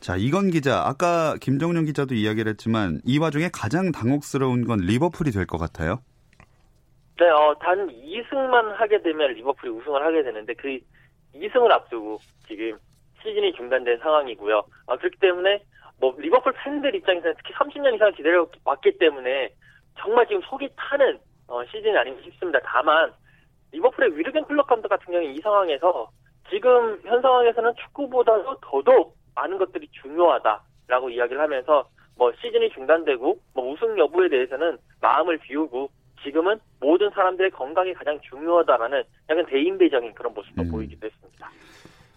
자, 0.00 0.16
이건 0.16 0.50
기자, 0.50 0.82
아까 0.86 1.34
김정룡 1.40 1.84
기자도 1.84 2.14
이야기를 2.14 2.50
했지만 2.52 3.00
이 3.04 3.18
와중에 3.18 3.50
가장 3.52 3.92
당혹스러운 3.92 4.64
건 4.64 4.78
리버풀이 4.80 5.30
될 5.30 5.46
것 5.46 5.58
같아요. 5.58 6.00
네, 7.18 7.28
어, 7.28 7.54
단 7.60 7.86
2승만 7.88 8.76
하게 8.76 9.02
되면 9.02 9.32
리버풀이 9.34 9.70
우승을 9.70 10.02
하게 10.02 10.22
되는데 10.22 10.54
그 10.54 10.78
2승을 11.34 11.70
앞두고 11.70 12.18
지금 12.48 12.78
시즌이 13.22 13.52
중단된 13.52 13.98
상황이고요. 13.98 14.62
아, 14.86 14.96
그렇기 14.96 15.18
때문에 15.20 15.62
뭐 16.00 16.14
리버풀 16.18 16.54
팬들 16.64 16.94
입장에서는 16.94 17.34
특히 17.36 17.52
30년 17.54 17.94
이상 17.94 18.10
기다려 18.14 18.46
왔기 18.64 18.96
때문에 18.98 19.50
정말 19.98 20.26
지금 20.28 20.40
속이 20.48 20.70
타는 20.76 21.18
어, 21.48 21.62
시즌이 21.66 21.94
아닌가 21.94 22.22
싶습니다. 22.22 22.58
다만 22.64 23.12
리버풀의 23.72 24.16
위르겐 24.16 24.44
클럽 24.46 24.66
감독 24.66 24.88
같은 24.88 25.12
경우에 25.12 25.26
이 25.26 25.38
상황에서 25.40 26.08
지금 26.48 26.98
현 27.04 27.20
상황에서는 27.20 27.74
축구보다도 27.84 28.56
더더욱 28.62 29.14
많은 29.34 29.58
것들이 29.58 29.88
중요하다라고 30.02 31.10
이야기를 31.10 31.40
하면서 31.40 31.88
뭐 32.16 32.32
시즌이 32.40 32.70
중단되고 32.70 33.38
뭐 33.54 33.72
우승 33.72 33.98
여부에 33.98 34.28
대해서는 34.28 34.78
마음을 35.00 35.38
비우고 35.38 35.90
지금은 36.22 36.58
모든 36.80 37.08
사람들의 37.10 37.50
건강이 37.52 37.94
가장 37.94 38.20
중요하다라는 38.28 39.02
약간 39.30 39.46
대인배적인 39.46 40.14
그런 40.14 40.34
모습도 40.34 40.62
음. 40.62 40.70
보이기도 40.70 41.06
했습니다. 41.06 41.50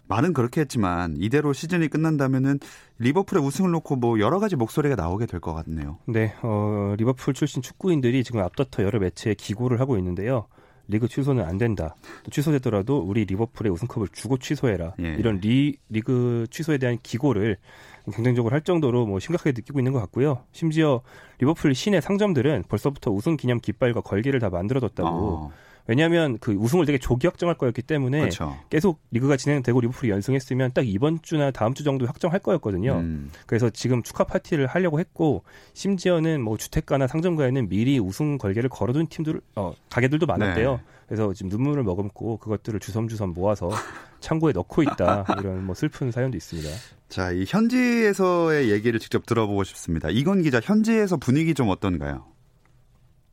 말은 0.10 0.34
그렇게 0.34 0.62
했지만 0.62 1.16
이대로 1.18 1.54
시즌이 1.54 1.88
끝난다면은 1.88 2.60
리버풀의 3.00 3.42
우승을 3.42 3.72
놓고 3.72 3.96
뭐 3.96 4.20
여러 4.20 4.40
가지 4.40 4.58
목소리가 4.58 4.96
나오게 4.96 5.26
될 5.26 5.40
것 5.40 5.54
같네요. 5.54 5.98
네, 6.06 6.34
어, 6.44 6.94
리버풀 6.98 7.34
출신 7.34 7.62
축구인들이 7.62 8.24
지금 8.26 8.42
앞다퉈 8.42 8.84
여러 8.84 9.00
매체에 9.00 9.34
기고를 9.36 9.80
하고 9.80 9.98
있는데요. 9.98 10.48
리그 10.94 11.08
취소는 11.08 11.44
안 11.44 11.58
된다. 11.58 11.96
또 12.24 12.32
취소되더라도 12.32 13.00
우리 13.00 13.26
리버풀의 13.26 13.72
우승컵을 13.72 14.10
주고 14.14 14.38
취소해라. 14.38 14.94
예. 15.02 15.16
이런 15.20 15.40
리, 15.42 15.78
리그 15.90 16.48
취소에 16.50 16.78
대한 16.78 16.98
기고를 17.02 17.58
경쟁적으로 18.14 18.54
할 18.54 18.62
정도로 18.62 19.06
뭐 19.06 19.20
심각하게 19.20 19.52
느끼고 19.52 19.80
있는 19.80 19.92
것 19.92 20.00
같고요. 20.00 20.44
심지어 20.52 21.02
리버풀 21.40 21.74
시내 21.76 22.02
상점들은 22.02 22.64
벌써부터 22.68 23.12
우승 23.12 23.38
기념 23.38 23.60
깃발과 23.60 24.02
걸개를 24.02 24.40
다 24.40 24.50
만들어뒀다고. 24.50 25.10
어. 25.10 25.52
왜냐하면 25.88 26.38
그 26.40 26.54
우승을 26.54 26.86
되게 26.86 26.98
조기 26.98 27.28
확정할 27.28 27.58
거였기 27.58 27.82
때문에 27.82 28.20
그렇죠. 28.20 28.58
계속 28.70 29.00
리그가 29.12 29.36
진행되고 29.38 29.82
리버풀이 29.82 30.12
연승했으면 30.12 30.72
딱 30.74 30.88
이번 30.88 31.22
주나 31.22 31.52
다음 31.52 31.74
주 31.74 31.84
정도 31.84 32.06
확정할 32.06 32.40
거였거든요. 32.40 32.94
음. 32.94 33.32
그래서 33.46 33.70
지금 33.70 34.02
축하 34.02 34.24
파티를 34.24 34.68
하려고 34.68 35.00
했고 35.00 35.44
심지어는 35.74 36.42
뭐 36.42 36.58
주택가나 36.58 37.08
상점가에는 37.08 37.68
미리 37.68 38.00
우승 38.00 38.38
걸개를 38.38 38.70
걸어둔 38.70 39.08
팀들 39.08 39.42
어 39.56 39.74
가게들도 39.90 40.26
많았대요. 40.26 40.72
네. 40.72 40.84
그래서 41.08 41.34
지금 41.34 41.50
눈물을 41.50 41.84
머금고 41.84 42.38
그것들을 42.38 42.80
주섬주섬 42.80 43.34
모아서 43.34 43.70
창고에 44.20 44.54
넣고 44.54 44.84
있다 44.84 45.26
이런 45.40 45.66
뭐 45.66 45.76
슬픈 45.76 46.12
사연도 46.12 46.38
있습니다. 46.38 46.70
자, 47.10 47.32
이 47.32 47.46
현지에서의 47.48 48.72
얘기를 48.72 49.00
직접 49.00 49.26
들어보고 49.26 49.64
싶습니다. 49.66 50.10
이건 50.10 50.42
기자 50.42 50.60
현지에서 50.64 51.18
분위기 51.18 51.54
좀 51.54 51.70
어떤가요? 51.70 52.26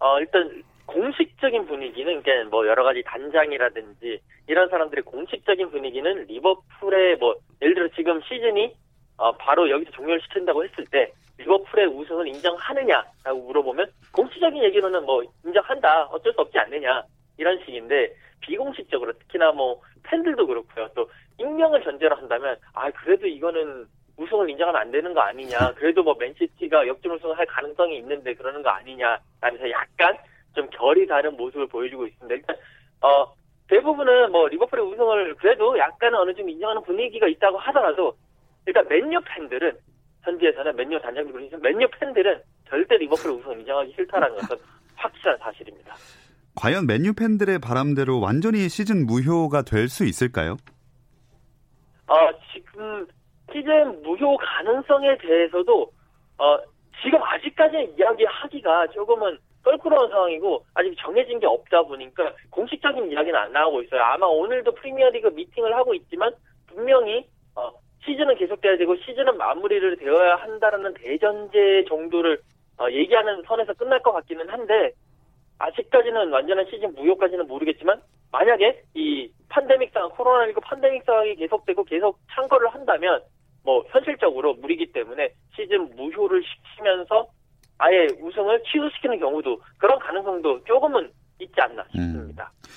어, 0.00 0.18
일단 0.18 0.62
공식적인 0.90 1.66
분위기는 1.66 2.22
그러니까 2.22 2.50
뭐 2.50 2.66
여러 2.66 2.82
가지 2.82 3.02
단장이라든지 3.04 4.20
이런 4.48 4.68
사람들의 4.68 5.04
공식적인 5.04 5.70
분위기는 5.70 6.26
리버풀의 6.26 7.16
뭐 7.16 7.36
예를 7.62 7.74
들어 7.74 7.88
지금 7.94 8.20
시즌이 8.22 8.74
어 9.16 9.32
바로 9.32 9.70
여기서 9.70 9.90
종료를 9.92 10.20
시킨다고 10.22 10.64
했을 10.64 10.84
때 10.86 11.12
리버풀의 11.38 11.86
우승을 11.86 12.26
인정하느냐라고 12.26 13.46
물어보면 13.46 13.90
공식적인 14.12 14.62
얘기로는 14.64 15.04
뭐 15.04 15.22
인정한다 15.44 16.06
어쩔 16.06 16.32
수 16.32 16.40
없지 16.40 16.58
않느냐 16.58 17.02
이런 17.38 17.58
식인데 17.64 18.12
비공식적으로 18.40 19.12
특히나 19.12 19.52
뭐 19.52 19.80
팬들도 20.02 20.46
그렇고요. 20.46 20.88
또 20.94 21.08
익명을 21.38 21.82
전제로 21.84 22.16
한다면 22.16 22.56
아 22.74 22.90
그래도 22.90 23.26
이거는 23.26 23.86
우승을 24.16 24.50
인정하면 24.50 24.80
안 24.80 24.90
되는 24.90 25.14
거 25.14 25.20
아니냐. 25.20 25.72
그래도 25.76 26.02
뭐 26.02 26.14
맨시티가 26.18 26.86
역전 26.86 27.12
우승을 27.12 27.38
할 27.38 27.46
가능성이 27.46 27.98
있는데 27.98 28.34
그러는 28.34 28.62
거 28.62 28.70
아니냐 28.70 29.18
라면서 29.40 29.70
약간 29.70 30.16
좀 30.54 30.68
결이 30.70 31.06
다른 31.06 31.36
모습을 31.36 31.66
보여주고 31.68 32.06
있습니다. 32.06 32.34
일단 32.34 32.56
어 33.02 33.32
대부분은 33.68 34.32
뭐 34.32 34.48
리버풀의 34.48 34.84
우승을 34.84 35.36
그래도 35.36 35.78
약간은 35.78 36.18
어느 36.18 36.34
정도 36.34 36.50
인정하는 36.50 36.82
분위기가 36.82 37.26
있다고 37.28 37.58
하더라도 37.58 38.16
일단 38.66 38.86
맨유 38.88 39.20
팬들은 39.24 39.76
현지에서는 40.22 40.76
맨유 40.76 41.00
단장님 41.00 41.32
그리고 41.32 41.58
맨유 41.58 41.88
팬들은 41.98 42.42
절대 42.68 42.96
리버풀 42.96 43.30
우승 43.30 43.52
인정하기 43.60 43.92
싫다라는 43.96 44.36
것은 44.38 44.56
확실한 44.96 45.38
사실입니다. 45.38 45.94
과연 46.56 46.86
맨유 46.86 47.14
팬들의 47.14 47.58
바람대로 47.60 48.20
완전히 48.20 48.68
시즌 48.68 49.06
무효가 49.06 49.62
될 49.62 49.88
수 49.88 50.04
있을까요? 50.04 50.56
어, 52.06 52.14
지금 52.52 53.06
시즌 53.52 54.02
무효 54.02 54.36
가능성에 54.36 55.16
대해서도 55.18 55.90
어, 56.38 56.58
지금 57.02 57.22
아직까지 57.22 57.94
이야기하기가 57.96 58.88
조금은 58.88 59.38
껄끄러운 59.62 60.08
상황이고 60.10 60.64
아직 60.74 60.94
정해진 60.98 61.38
게 61.38 61.46
없다 61.46 61.82
보니까 61.82 62.34
공식적인 62.50 63.10
이야기는 63.12 63.38
안 63.38 63.52
나오고 63.52 63.82
있어요. 63.82 64.02
아마 64.02 64.26
오늘도 64.26 64.72
프리미어리그 64.72 65.28
미팅을 65.28 65.74
하고 65.74 65.94
있지만 65.94 66.32
분명히 66.66 67.26
어, 67.54 67.70
시즌은 68.04 68.36
계속돼야 68.36 68.76
되고 68.76 68.96
시즌은 68.96 69.36
마무리를 69.36 69.96
되어야 69.96 70.36
한다라는 70.36 70.94
대전제 70.94 71.84
정도를 71.88 72.40
어, 72.78 72.90
얘기하는 72.90 73.42
선에서 73.46 73.74
끝날 73.74 74.00
것 74.02 74.12
같기는 74.12 74.48
한데 74.48 74.92
아직까지는 75.58 76.32
완전한 76.32 76.64
시즌 76.70 76.94
무효까지는 76.94 77.46
모르겠지만 77.46 78.00
만약에 78.32 78.82
이 78.94 79.30
판데믹 79.50 79.92
상황 79.92 80.10
코로나19 80.12 80.62
판데믹 80.62 81.04
상황이 81.04 81.34
계속되고 81.34 81.84
계속 81.84 82.18
참거를 82.34 82.68
한다면 82.68 83.20
뭐 83.62 83.84
현실적으로 83.88 84.54
무리기 84.54 84.92
때문에 84.92 85.34
시즌 85.54 85.94
무효를 85.96 86.42
시키면서 86.42 87.28
아예 87.80 88.06
우승을 88.20 88.62
취소시키는 88.70 89.18
경우도 89.18 89.60
그런 89.78 89.98
가능성도 89.98 90.62
조금은 90.64 91.10
있지 91.40 91.54
않나 91.58 91.82
싶습니다. 91.94 92.52
음. 92.54 92.70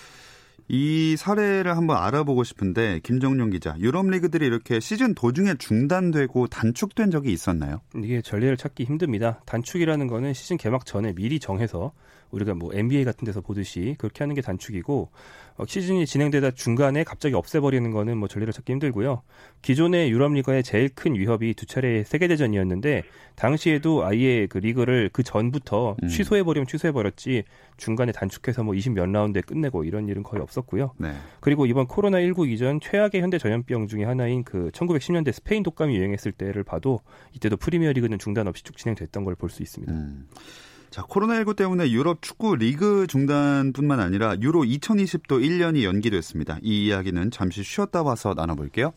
이 0.69 1.17
사례를 1.17 1.75
한번 1.75 1.98
알아보고 1.98 2.43
싶은데 2.45 3.01
김정용 3.03 3.50
기자, 3.50 3.75
유럽 3.79 4.07
리그들이 4.07 4.45
이렇게 4.45 4.79
시즌 4.79 5.13
도중에 5.13 5.55
중단되고 5.55 6.48
단축된 6.48 7.12
적이 7.12 7.33
있었나요? 7.33 7.81
이게 8.01 8.22
전례를 8.22 8.55
찾기 8.55 8.86
힘듭니다. 8.86 9.41
단축이라는 9.45 10.07
거는 10.07 10.33
시즌 10.33 10.57
개막 10.57 10.86
전에 10.86 11.13
미리 11.13 11.39
정해서 11.39 11.91
우리가 12.34 12.56
뭐 12.56 12.72
NBA 12.74 13.06
같은 13.06 13.25
데서 13.25 13.42
보듯이 13.42 13.96
그렇게 13.98 14.24
하는 14.24 14.36
게 14.36 14.42
단축이고 14.42 15.10
어, 15.56 15.66
시즌이 15.68 16.06
진행되다 16.08 16.52
중간에 16.52 17.04
갑자기 17.04 17.36
없애버리는 17.36 17.90
거는 17.92 18.18
뭐 18.18 18.28
전례를 18.28 18.52
찾기 18.54 18.72
힘들고요. 18.74 19.22
기존의 19.62 20.10
유럽 20.12 20.34
리그의 20.34 20.63
제일 20.63 20.90
큰 20.90 21.13
위협이 21.13 21.54
두 21.54 21.66
차례 21.68 22.04
세계 22.04 22.28
대전이었는데 22.28 23.04
당시에도 23.36 24.04
아예 24.04 24.48
그 24.48 24.58
리그를 24.58 25.12
그 25.13 25.22
전부터 25.22 25.96
음. 26.02 26.08
취소해버리면 26.08 26.66
취소해버렸지 26.68 27.44
중간에 27.78 28.12
단축해서 28.12 28.63
뭐 28.63 28.74
20 28.74 28.94
몇 28.94 29.06
라운드에 29.06 29.42
끝내고 29.42 29.84
이런 29.84 30.08
일은 30.10 30.24
거의 30.24 30.42
없었고요. 30.42 30.94
네. 30.98 31.13
그리고 31.40 31.66
이번 31.68 31.86
코로나 31.88 32.20
19 32.22 32.48
이전 32.48 32.80
최악의 32.80 33.22
현대 33.22 33.38
전염병 33.38 33.88
중에 33.88 34.04
하나인 34.06 34.44
그 34.44 34.70
1910년대 34.74 35.32
스페인 35.32 35.62
독감이 35.62 35.96
유행했을 35.96 36.32
때를 36.32 36.63
봐도 36.63 37.02
이때도 37.34 37.58
프리미어 37.58 37.92
리그는 37.92 38.18
중단 38.20 38.48
없이 38.48 38.63
쭉 38.63 38.75
진행됐던 38.78 39.24
걸 39.24 39.36
볼 39.36 39.50
수 39.50 39.62
있습니다. 39.62 39.92
음. 39.94 40.28
자, 40.93 41.01
코로나19 41.01 41.55
때문에 41.55 41.89
유럽 41.89 42.21
축구 42.21 42.55
리그 42.55 43.07
중단뿐만 43.07 44.00
아니라 44.00 44.35
유로 44.39 44.59
2020도 44.62 45.41
1년이 45.41 45.85
연기됐습니다. 45.85 46.59
이 46.62 46.85
이야기는 46.85 47.31
잠시 47.31 47.63
쉬었다 47.63 48.03
와서 48.03 48.35
나눠볼게요. 48.35 48.93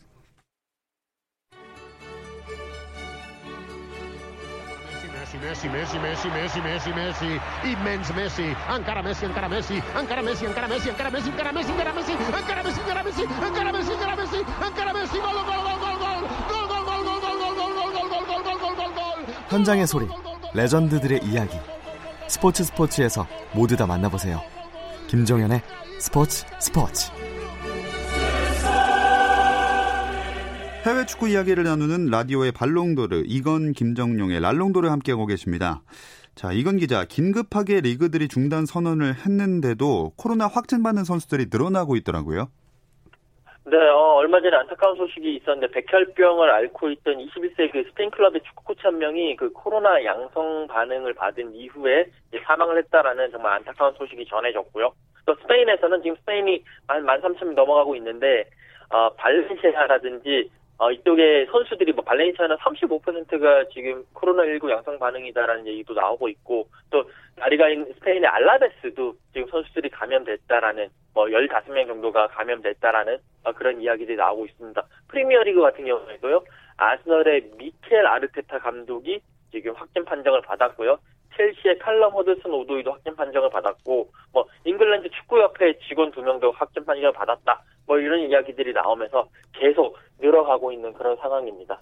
현장의 19.49 19.87
소리, 19.87 20.07
레전드들의 20.53 21.21
이야기. 21.23 21.57
스포츠 22.27 22.63
스포츠에서 22.63 23.25
모두 23.55 23.75
다 23.75 23.87
만나보세요. 23.87 24.41
김종현의 25.07 25.61
스포츠 25.99 26.45
스포츠. 26.59 27.09
해외 30.85 31.05
축구 31.05 31.27
이야기를 31.29 31.63
나누는 31.63 32.05
라디오의 32.07 32.51
발롱도르 32.51 33.23
이건 33.25 33.73
김정용의 33.73 34.39
랄롱도르 34.39 34.89
함께하고 34.89 35.25
계십니다. 35.25 35.81
자, 36.35 36.51
이건 36.51 36.77
기자, 36.77 37.03
긴급하게 37.03 37.81
리그들이 37.81 38.27
중단 38.27 38.65
선언을 38.65 39.15
했는데도 39.15 40.13
코로나 40.15 40.47
확진받는 40.47 41.03
선수들이 41.03 41.47
늘어나고 41.49 41.95
있더라고요. 41.95 42.49
네, 43.69 43.75
어, 43.75 44.13
얼마 44.15 44.39
전에 44.39 44.55
안타까운 44.55 44.95
소식이 44.95 45.35
있었는데 45.35 45.67
백혈병을 45.73 46.49
앓고 46.49 46.89
있던 46.89 47.17
21세 47.17 47.69
그 47.69 47.83
스페인 47.89 48.09
클럽의 48.11 48.39
축구 48.43 48.63
코치 48.63 48.79
한 48.83 48.97
명이 48.97 49.35
그 49.35 49.51
코로나 49.51 50.01
양성 50.05 50.67
반응을 50.67 51.13
받은 51.13 51.53
이후에 51.53 52.05
사망을 52.45 52.77
했다라는 52.77 53.29
정말 53.31 53.55
안타까운 53.55 53.93
소식이 53.95 54.25
전해졌고요. 54.25 54.93
또 55.25 55.35
스페인에서는 55.41 56.01
지금 56.01 56.15
스페인이 56.15 56.63
한 56.87 57.03
13,000명 57.03 57.55
넘어가고 57.55 57.93
있는데 57.97 58.45
어, 58.89 59.09
발렌시아라든지 59.17 60.49
어, 60.79 60.91
이쪽에 60.91 61.47
선수들이 61.51 61.91
뭐 61.93 62.03
발렌시아는 62.03 62.55
35%가 62.57 63.65
지금 63.73 64.03
코로나19 64.13 64.69
양성 64.69 64.99
반응이다라는 64.99 65.65
얘기도 65.67 65.93
나오고 65.93 66.29
있고 66.29 66.67
또 66.91 67.03
라리가인 67.35 67.85
스페인의 67.95 68.29
알라베스도 68.29 69.15
지금 69.33 69.47
선수들이 69.47 69.89
감염됐다라는 69.89 70.89
뭐 71.13 71.25
15명 71.25 71.87
정도가 71.87 72.27
감염됐다라는 72.27 73.17
어, 73.43 73.51
그런 73.53 73.81
이야기들이 73.81 74.17
나오고 74.17 74.45
있습니다. 74.45 74.83
프리미어리그 75.07 75.61
같은 75.61 75.85
경우에도요. 75.85 76.43
아스널의 76.77 77.51
미켈 77.57 78.05
아르테타 78.05 78.59
감독이 78.59 79.19
지금 79.51 79.73
확진 79.73 80.05
판정을 80.05 80.41
받았고요. 80.41 80.99
첼시의 81.37 81.79
칼럼 81.79 82.11
허드슨 82.13 82.51
오도이도 82.51 82.91
확진 82.91 83.15
판정을 83.15 83.49
받았고 83.49 84.09
뭐 84.33 84.45
잉글랜드 84.65 85.09
축구협회 85.09 85.79
직원 85.87 86.11
두 86.11 86.21
명도 86.21 86.51
확진 86.51 86.83
판정을 86.83 87.13
받았다. 87.13 87.63
뭐 87.85 87.97
이런 87.99 88.19
이야기들이 88.29 88.73
나오면서 88.73 89.27
계속 89.53 89.95
늘어가고 90.19 90.71
있는 90.71 90.93
그런 90.93 91.15
상황입니다. 91.17 91.79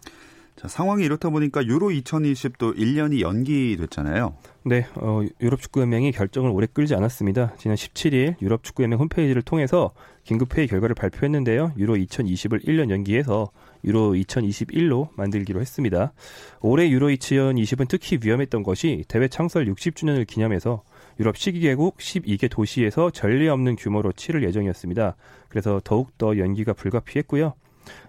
자, 0.55 0.69
상황이 0.69 1.03
이렇다 1.03 1.29
보니까 1.29 1.65
유로 1.65 1.89
2020도 1.89 2.77
1년이 2.77 3.21
연기됐잖아요. 3.21 4.35
네, 4.63 4.85
어, 4.95 5.21
유럽 5.41 5.59
축구연맹이 5.59 6.11
결정을 6.11 6.49
오래 6.49 6.65
끌지 6.65 6.95
않았습니다. 6.95 7.55
지난 7.57 7.75
17일 7.75 8.41
유럽 8.41 8.63
축구연맹 8.63 8.97
홈페이지를 8.99 9.41
통해서 9.41 9.91
긴급 10.23 10.57
회의 10.57 10.67
결과를 10.67 10.95
발표했는데요. 10.95 11.73
유로 11.77 11.95
2020을 11.95 12.65
1년 12.65 12.89
연기해서 12.89 13.51
유로 13.85 14.13
2021로 14.13 15.09
만들기로 15.15 15.61
했습니다. 15.61 16.13
올해 16.61 16.89
유로 16.89 17.09
2020은 17.09 17.87
특히 17.87 18.19
위험했던 18.21 18.63
것이 18.63 19.03
대회 19.07 19.27
창설 19.27 19.65
60주년을 19.65 20.27
기념해서 20.27 20.83
유럽 21.19 21.35
12개국 21.35 21.97
12개 21.97 22.49
도시에서 22.49 23.09
전례 23.11 23.47
없는 23.47 23.75
규모로 23.75 24.11
치를 24.11 24.43
예정이었습니다. 24.43 25.15
그래서 25.49 25.79
더욱더 25.83 26.37
연기가 26.37 26.73
불가피했고요. 26.73 27.53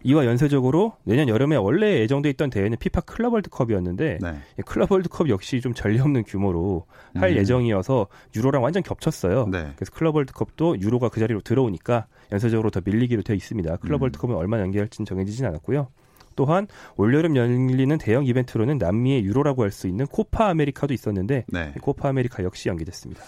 이와 0.04 0.24
연쇄적으로 0.24 0.94
내년 1.04 1.28
여름에 1.28 1.56
원래 1.56 2.00
예정돼 2.00 2.30
있던 2.30 2.50
대회는 2.50 2.78
피파 2.78 3.02
클럽 3.02 3.34
월드컵이었는데 3.34 4.18
네. 4.20 4.40
클럽 4.64 4.90
월드컵 4.90 5.28
역시 5.28 5.60
좀 5.60 5.74
전례 5.74 6.00
없는 6.00 6.24
규모로 6.24 6.86
할 7.14 7.32
음. 7.32 7.36
예정이어서 7.36 8.06
유로랑 8.34 8.62
완전 8.62 8.82
겹쳤어요. 8.82 9.48
네. 9.50 9.72
그래서 9.76 9.92
클럽 9.92 10.16
월드컵도 10.16 10.80
유로가 10.80 11.08
그 11.08 11.20
자리로 11.20 11.40
들어오니까 11.40 12.06
연쇄적으로 12.32 12.70
더 12.70 12.80
밀리기로 12.84 13.22
되어 13.22 13.36
있습니다. 13.36 13.76
클럽 13.76 14.00
음. 14.00 14.02
월드컵은 14.02 14.34
얼마 14.34 14.60
연기할지는 14.60 15.06
정해지진 15.06 15.46
않았고요. 15.46 15.88
또한 16.36 16.66
올여름 16.96 17.34
열리는 17.36 17.96
대형 17.98 18.26
이벤트로는 18.26 18.78
남미의 18.78 19.24
유로라고 19.24 19.62
할 19.62 19.70
수 19.72 19.88
있는 19.88 20.06
코파 20.06 20.48
아메리카도 20.48 20.94
있었는데 20.94 21.44
네. 21.48 21.74
코파 21.80 22.10
아메리카 22.10 22.44
역시 22.44 22.68
연기됐습니다. 22.68 23.22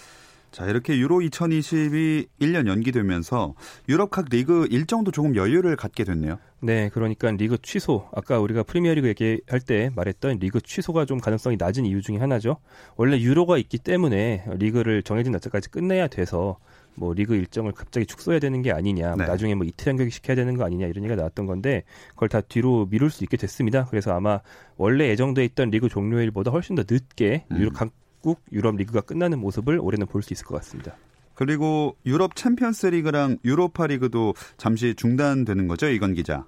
자, 0.51 0.67
이렇게 0.67 0.97
유로 0.99 1.19
2020이 1.19 2.27
1년 2.41 2.67
연기되면서 2.69 3.55
유럽 3.89 4.11
각 4.11 4.27
리그 4.31 4.67
일정도 4.71 5.11
조금 5.11 5.37
여유를 5.37 5.77
갖게 5.77 6.05
됐네요. 6.05 6.39
네, 6.61 6.89
그러니까 6.93 7.31
리그 7.31 7.59
취소. 7.61 8.09
아까 8.15 8.41
우리가 8.41 8.63
프리미어리그 8.63 9.09
얘기할 9.09 9.61
때 9.61 9.91
말했던 9.95 10.39
리그 10.39 10.61
취소가 10.63 11.05
좀 11.05 11.19
가능성이 11.19 11.57
낮은 11.59 11.85
이유 11.85 12.01
중에 12.01 12.17
하나죠. 12.17 12.57
원래 12.97 13.19
유로가 13.21 13.59
있기 13.59 13.79
때문에 13.79 14.47
리그를 14.59 15.03
정해진 15.03 15.33
날짜까지 15.33 15.71
끝내야 15.71 16.09
돼서 16.09 16.57
뭐 16.99 17.15
리그 17.15 17.35
일정을 17.35 17.73
갑자기 17.73 18.07
축소해야 18.07 18.41
되는 18.41 18.63
게 18.63 18.73
아니냐, 18.73 19.15
네. 19.17 19.27
나중에 19.27 19.55
뭐 19.55 19.65
이틀 19.65 19.91
연결 19.91 20.11
시켜야 20.11 20.35
되는 20.37 20.57
거 20.57 20.65
아니냐 20.65 20.87
이런 20.87 21.05
얘기가 21.05 21.17
나왔던 21.17 21.47
건데 21.47 21.85
그걸 22.11 22.29
다 22.29 22.41
뒤로 22.41 22.87
미룰 22.91 23.11
수 23.11 23.25
있게 23.25 23.37
됐습니다. 23.37 23.87
그래서 23.87 24.13
아마 24.13 24.41
원래 24.77 25.09
예정돼 25.09 25.45
있던 25.47 25.71
리그 25.71 25.89
종료일보다 25.89 26.51
훨씬 26.51 26.77
더 26.77 26.83
늦게 26.89 27.45
음. 27.53 27.59
유럽 27.59 27.73
각국 27.75 28.41
유럽 28.53 28.77
리그가 28.77 29.01
끝나는 29.03 29.39
모습을 29.39 29.79
올해는 29.81 30.07
볼 30.07 30.23
수 30.23 30.33
있을 30.33 30.47
것 30.47 30.57
같습니다. 30.57 30.97
그리고 31.35 31.95
유럽 32.05 32.35
챔피언스 32.35 32.89
리그랑 32.89 33.39
유로파 33.45 33.87
리그도 33.87 34.35
잠시 34.57 34.95
중단되는 34.97 35.69
거죠, 35.69 35.87
이건 35.87 36.15
기자. 36.15 36.45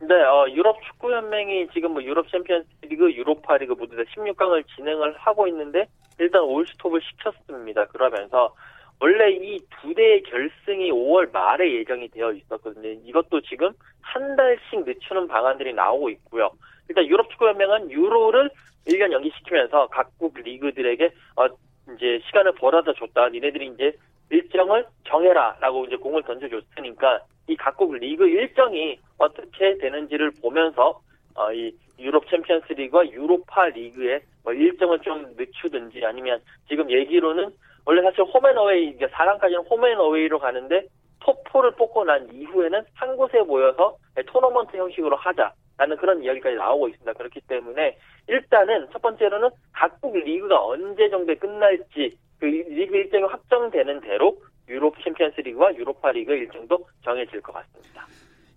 네, 0.00 0.14
어, 0.14 0.46
유럽 0.50 0.76
축구 0.84 1.10
연맹이 1.10 1.68
지금 1.72 1.92
뭐 1.94 2.02
유럽 2.02 2.30
챔피언스 2.30 2.68
리그, 2.82 3.10
유로파 3.12 3.56
리그 3.56 3.72
모두 3.72 3.96
다 3.96 4.02
16강을 4.14 4.64
진행을 4.76 5.14
하고 5.16 5.48
있는데 5.48 5.88
일단 6.18 6.42
올 6.42 6.66
스톱을 6.66 7.00
시켰습니다. 7.00 7.86
그러면서 7.86 8.54
원래 9.00 9.30
이 9.30 9.58
두 9.80 9.94
대의 9.94 10.22
결승이 10.24 10.90
5월 10.90 11.32
말에 11.32 11.72
예정이 11.74 12.08
되어 12.08 12.32
있었거든요. 12.32 12.88
이것도 13.04 13.40
지금 13.42 13.72
한 14.00 14.36
달씩 14.36 14.84
늦추는 14.84 15.28
방안들이 15.28 15.72
나오고 15.72 16.10
있고요. 16.10 16.50
일단 16.88 17.06
유럽 17.06 17.30
축구 17.30 17.46
연맹은 17.48 17.90
유로를 17.90 18.50
1년 18.86 19.12
연기시키면서 19.12 19.88
각국 19.88 20.34
리그들에게 20.38 21.10
어 21.36 21.46
이제 21.94 22.20
시간을 22.26 22.52
벌어다 22.52 22.92
줬다. 22.94 23.28
니네들이 23.28 23.68
이제 23.74 23.92
일정을 24.30 24.84
정해라라고 25.06 25.86
이제 25.86 25.96
공을 25.96 26.22
던져줬으니까 26.24 27.20
이 27.48 27.56
각국 27.56 27.94
리그 27.94 28.28
일정이 28.28 28.98
어떻게 29.16 29.78
되는지를 29.78 30.32
보면서 30.42 31.00
어, 31.34 31.52
이 31.52 31.72
유럽 31.98 32.28
챔피언스 32.28 32.72
리그와 32.72 33.08
유로파 33.10 33.68
리그의 33.68 34.20
뭐 34.44 34.52
일정을 34.52 34.98
좀 35.00 35.34
늦추든지 35.36 36.04
아니면 36.04 36.40
지금 36.68 36.90
얘기로는 36.90 37.50
원래 37.88 38.02
사실 38.02 38.22
홈앤어웨이 38.22 38.88
이게 38.90 39.06
4강까지는 39.06 39.64
홈앤어웨이로 39.70 40.38
가는데 40.38 40.84
톱4를 41.20 41.74
뽑고 41.74 42.04
난 42.04 42.28
이후에는 42.30 42.82
한 42.92 43.16
곳에 43.16 43.40
모여서 43.40 43.96
토너먼트 44.26 44.76
형식으로 44.76 45.16
하자라는 45.16 45.96
그런 45.98 46.22
이야기까지 46.22 46.56
나오고 46.56 46.88
있습니다. 46.88 47.14
그렇기 47.14 47.40
때문에 47.48 47.96
일단은 48.26 48.88
첫 48.92 49.00
번째로는 49.00 49.48
각국 49.72 50.18
리그가 50.18 50.66
언제 50.66 51.08
정도에 51.08 51.36
끝날지 51.36 52.14
그 52.38 52.44
리그 52.44 52.94
일정이 52.94 53.24
확정되는 53.24 54.02
대로 54.02 54.36
유럽 54.68 54.94
챔피언스 55.02 55.40
리그와 55.40 55.74
유로파 55.74 56.12
리그 56.12 56.34
일정도 56.34 56.86
정해질 57.04 57.40
것 57.40 57.54
같습니다. 57.54 58.04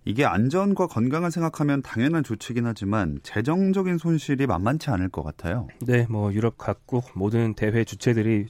이게 0.04 0.24
안전과 0.24 0.88
건강을 0.88 1.30
생각하면 1.30 1.80
당연한 1.82 2.24
조치긴 2.24 2.66
하지만 2.66 3.20
재정적인 3.22 3.98
손실이 3.98 4.46
만만치 4.46 4.90
않을 4.90 5.08
것 5.08 5.22
같아요. 5.22 5.68
네, 5.86 6.06
뭐 6.10 6.32
유럽 6.32 6.58
각국 6.58 7.04
모든 7.14 7.54
대회 7.54 7.84
주체들이 7.84 8.46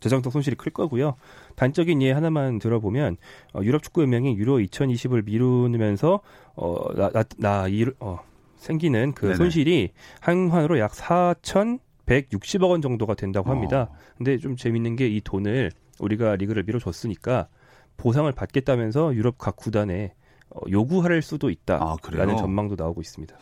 재정적 0.00 0.32
손실이 0.32 0.56
클 0.56 0.72
거고요. 0.72 1.14
단적인 1.54 2.02
예 2.02 2.10
하나만 2.12 2.58
들어보면 2.58 3.16
어, 3.54 3.60
유럽 3.62 3.82
축구 3.82 4.02
연맹이 4.02 4.36
유로 4.36 4.58
2020을 4.58 5.24
미루면서 5.24 6.20
어 6.56 6.92
나나 7.40 7.66
어, 8.00 8.18
생기는 8.56 9.12
그 9.12 9.26
네네. 9.26 9.36
손실이 9.36 9.92
한환으로 10.20 10.78
약 10.80 10.92
4,160억 10.92 12.70
원 12.70 12.82
정도가 12.82 13.14
된다고 13.14 13.50
합니다. 13.50 13.88
어. 13.90 13.96
근데 14.18 14.38
좀 14.38 14.56
재밌는 14.56 14.96
게 14.96 15.06
이 15.06 15.20
돈을 15.22 15.70
우리가 16.00 16.36
리그를 16.36 16.64
미뤄줬으니까 16.64 17.48
보상을 17.96 18.30
받겠다면서 18.32 19.14
유럽 19.14 19.38
각 19.38 19.56
구단에 19.56 20.06
어, 20.06 20.25
요구할 20.70 21.22
수도 21.22 21.50
있다라는 21.50 22.34
아, 22.34 22.36
전망도 22.36 22.76
나오고 22.78 23.00
있습니다. 23.00 23.36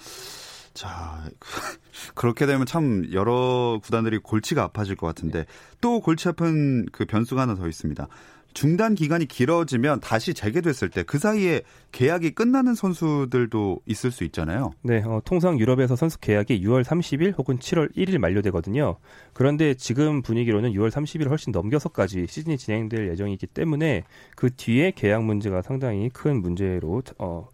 자, 0.75 1.23
그렇게 2.15 2.47
되면 2.47 2.67
참 2.67 3.07
여러 3.13 3.79
구단들이 3.83 4.19
골치가 4.19 4.65
아파질 4.65 4.97
것 4.97 5.07
같은데 5.07 5.47
또 5.81 6.01
골치 6.01 6.29
아픈 6.29 6.87
그 6.87 7.05
변수가 7.05 7.41
하나 7.41 7.55
더 7.55 7.69
있습니다. 7.69 8.09
중단 8.55 8.95
기간이 8.95 9.27
길어지면 9.27 10.01
다시 10.01 10.35
재개됐을 10.35 10.91
때 10.91 11.05
그 11.15 11.19
사이에 11.19 11.63
계약이 11.93 12.33
끝나는 12.33 12.75
선수들도 12.75 13.83
있을 13.87 14.11
수 14.11 14.25
있잖아요. 14.25 14.73
네, 14.83 15.03
어, 15.05 15.21
통상 15.25 15.61
유럽에서 15.61 15.95
선수 15.95 16.19
계약이 16.19 16.61
6월 16.61 16.83
30일 16.83 17.39
혹은 17.39 17.57
7월 17.59 17.95
1일 17.97 18.19
만료되거든요. 18.19 18.97
그런데 19.33 19.75
지금 19.75 20.23
분위기로는 20.23 20.73
6월 20.73 20.91
30일 20.91 21.29
훨씬 21.29 21.53
넘겨서까지 21.53 22.27
시즌이 22.29 22.59
진행될 22.59 23.11
예정이기 23.11 23.47
때문에 23.47 24.03
그 24.35 24.51
뒤에 24.57 24.91
계약 24.91 25.25
문제가 25.25 25.63
상당히 25.63 26.09
큰 26.09 26.41
문제로 26.41 27.03
어, 27.19 27.47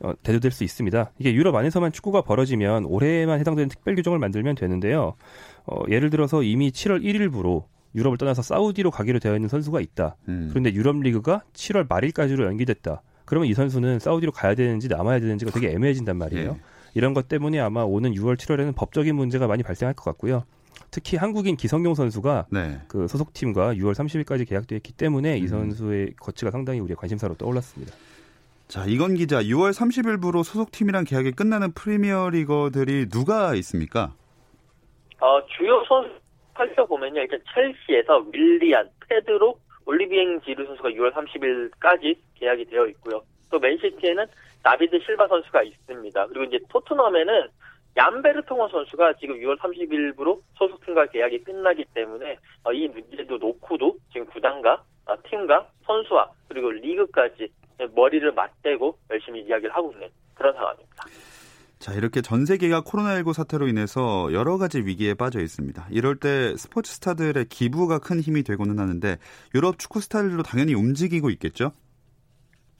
어, 0.00 0.12
대두될 0.22 0.50
수 0.50 0.64
있습니다. 0.64 1.12
이게 1.18 1.32
유럽 1.32 1.54
안에서만 1.54 1.92
축구가 1.92 2.22
벌어지면 2.22 2.84
올해만 2.84 3.40
해당되는 3.40 3.70
특별 3.70 3.94
규정을 3.94 4.18
만들면 4.18 4.56
되는데요. 4.56 5.14
어, 5.64 5.82
예를 5.88 6.10
들어서 6.10 6.42
이미 6.42 6.70
7월 6.70 7.02
1일부로 7.02 7.64
유럽을 7.96 8.18
떠나서 8.18 8.42
사우디로 8.42 8.90
가기로 8.90 9.18
되어 9.18 9.34
있는 9.34 9.48
선수가 9.48 9.80
있다. 9.80 10.16
음. 10.28 10.48
그런데 10.50 10.72
유럽 10.72 11.00
리그가 11.00 11.42
7월 11.54 11.88
말일까지로 11.88 12.44
연기됐다. 12.44 13.02
그러면 13.24 13.48
이 13.48 13.54
선수는 13.54 13.98
사우디로 13.98 14.32
가야 14.32 14.54
되는지 14.54 14.88
남아야 14.88 15.18
되는지가 15.18 15.50
되게 15.50 15.70
애매해진단 15.70 16.16
말이에요. 16.16 16.52
네. 16.52 16.60
이런 16.94 17.14
것 17.14 17.28
때문에 17.28 17.58
아마 17.58 17.82
오는 17.82 18.12
6월, 18.12 18.36
7월에는 18.36 18.74
법적인 18.76 19.14
문제가 19.16 19.46
많이 19.46 19.62
발생할 19.62 19.94
것 19.94 20.04
같고요. 20.04 20.44
특히 20.90 21.16
한국인 21.16 21.56
기성용 21.56 21.94
선수가 21.94 22.46
네. 22.50 22.80
그 22.86 23.08
소속팀과 23.08 23.74
6월 23.74 23.94
30일까지 23.94 24.48
계약되어 24.48 24.76
있기 24.76 24.92
때문에 24.92 25.38
음. 25.38 25.44
이 25.44 25.48
선수의 25.48 26.14
거치가 26.20 26.50
상당히 26.50 26.80
우리의 26.80 26.96
관심사로 26.96 27.34
떠올랐습니다. 27.34 27.92
자, 28.68 28.84
이건 28.86 29.14
기자, 29.14 29.42
6월 29.42 29.72
30일부로 29.72 30.42
소속팀이랑 30.42 31.04
계약이 31.04 31.32
끝나는 31.32 31.72
프리미어 31.72 32.30
리거들이 32.30 33.08
누가 33.08 33.54
있습니까? 33.54 34.12
어, 35.20 35.40
주요 35.56 35.82
선수 35.88 36.25
살펴보면요. 36.56 37.20
일단 37.20 37.40
첼시에서 37.54 38.26
윌리안, 38.32 38.88
페드로, 39.08 39.58
올리비엥 39.86 40.40
지루 40.42 40.66
선수가 40.66 40.90
6월 40.90 41.12
30일까지 41.12 42.16
계약이 42.34 42.64
되어 42.66 42.86
있고요. 42.88 43.22
또 43.50 43.58
맨시티에는 43.58 44.26
나비드 44.62 44.98
실바 45.00 45.28
선수가 45.28 45.62
있습니다. 45.62 46.26
그리고 46.26 46.44
이제 46.44 46.58
토트넘에는 46.68 47.48
얀베르통어 47.96 48.68
선수가 48.68 49.14
지금 49.14 49.36
6월 49.36 49.58
30일부로 49.58 50.40
소속팀과 50.58 51.06
계약이 51.06 51.44
끝나기 51.44 51.84
때문에 51.94 52.36
어, 52.64 52.72
이 52.72 52.88
문제도 52.88 53.38
놓고도 53.38 53.96
지금 54.12 54.26
구단과 54.26 54.82
어, 55.06 55.16
팀과 55.30 55.68
선수와 55.86 56.30
그리고 56.48 56.70
리그까지 56.70 57.48
머리를 57.94 58.30
맞대고 58.32 58.98
열심히 59.10 59.42
이야기를 59.42 59.74
하고 59.74 59.92
있는 59.92 60.08
그런 60.34 60.54
상황입니다. 60.54 61.04
자, 61.86 61.92
이렇게 61.92 62.20
전 62.20 62.46
세계가 62.46 62.80
코로나19 62.80 63.32
사태로 63.32 63.68
인해서 63.68 64.32
여러 64.32 64.58
가지 64.58 64.80
위기에 64.80 65.14
빠져 65.14 65.38
있습니다. 65.38 65.86
이럴 65.92 66.16
때 66.16 66.56
스포츠 66.56 66.90
스타들의 66.90 67.44
기부가 67.44 68.00
큰 68.00 68.18
힘이 68.18 68.42
되고는 68.42 68.80
하는데 68.80 69.18
유럽 69.54 69.78
축구 69.78 70.00
스타일도 70.00 70.42
당연히 70.42 70.74
움직이고 70.74 71.30
있겠죠? 71.30 71.70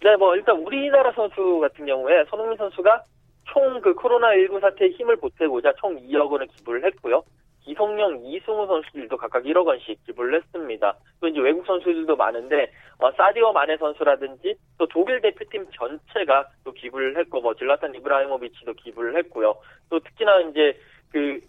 네, 0.03 0.17
뭐 0.17 0.35
일단 0.35 0.57
우리나라 0.57 1.13
선수 1.13 1.61
같은 1.61 1.87
경우에 1.87 2.25
손흥민 2.29 2.59
선수가 2.59 3.05
총 3.45 3.81
그 3.81 3.95
코로나19 3.95 4.61
사태에 4.61 4.89
힘을 4.89 5.15
보태고자 5.15 5.75
총 5.79 5.97
2억 6.09 6.29
원을 6.29 6.49
기부를 6.49 6.85
했고요. 6.87 7.23
기성용, 7.67 8.25
이승우 8.25 8.67
선수들도 8.67 9.17
각각 9.17 9.43
1억 9.43 9.67
원씩 9.67 10.05
기부를 10.07 10.41
했습니다. 10.41 10.97
또 11.21 11.29
이제 11.29 11.41
외국 11.41 11.67
선수들도 11.67 12.17
많은데 12.17 12.71
어, 12.99 13.11
사디오 13.13 13.53
마네 13.53 13.77
선수라든지 13.77 14.55
또 14.79 14.87
독일 14.87 15.21
대표팀 15.21 15.67
전체가 15.73 16.49
또 16.65 16.73
기부를 16.73 17.19
했고 17.19 17.41
뭐 17.41 17.55
질라탄 17.55 17.95
이브라이모비치도 17.95 18.75
기부를 18.75 19.17
했고요. 19.19 19.57
또 19.91 19.99
특히나 19.99 20.41
이제 20.43 20.79
그 21.11 21.41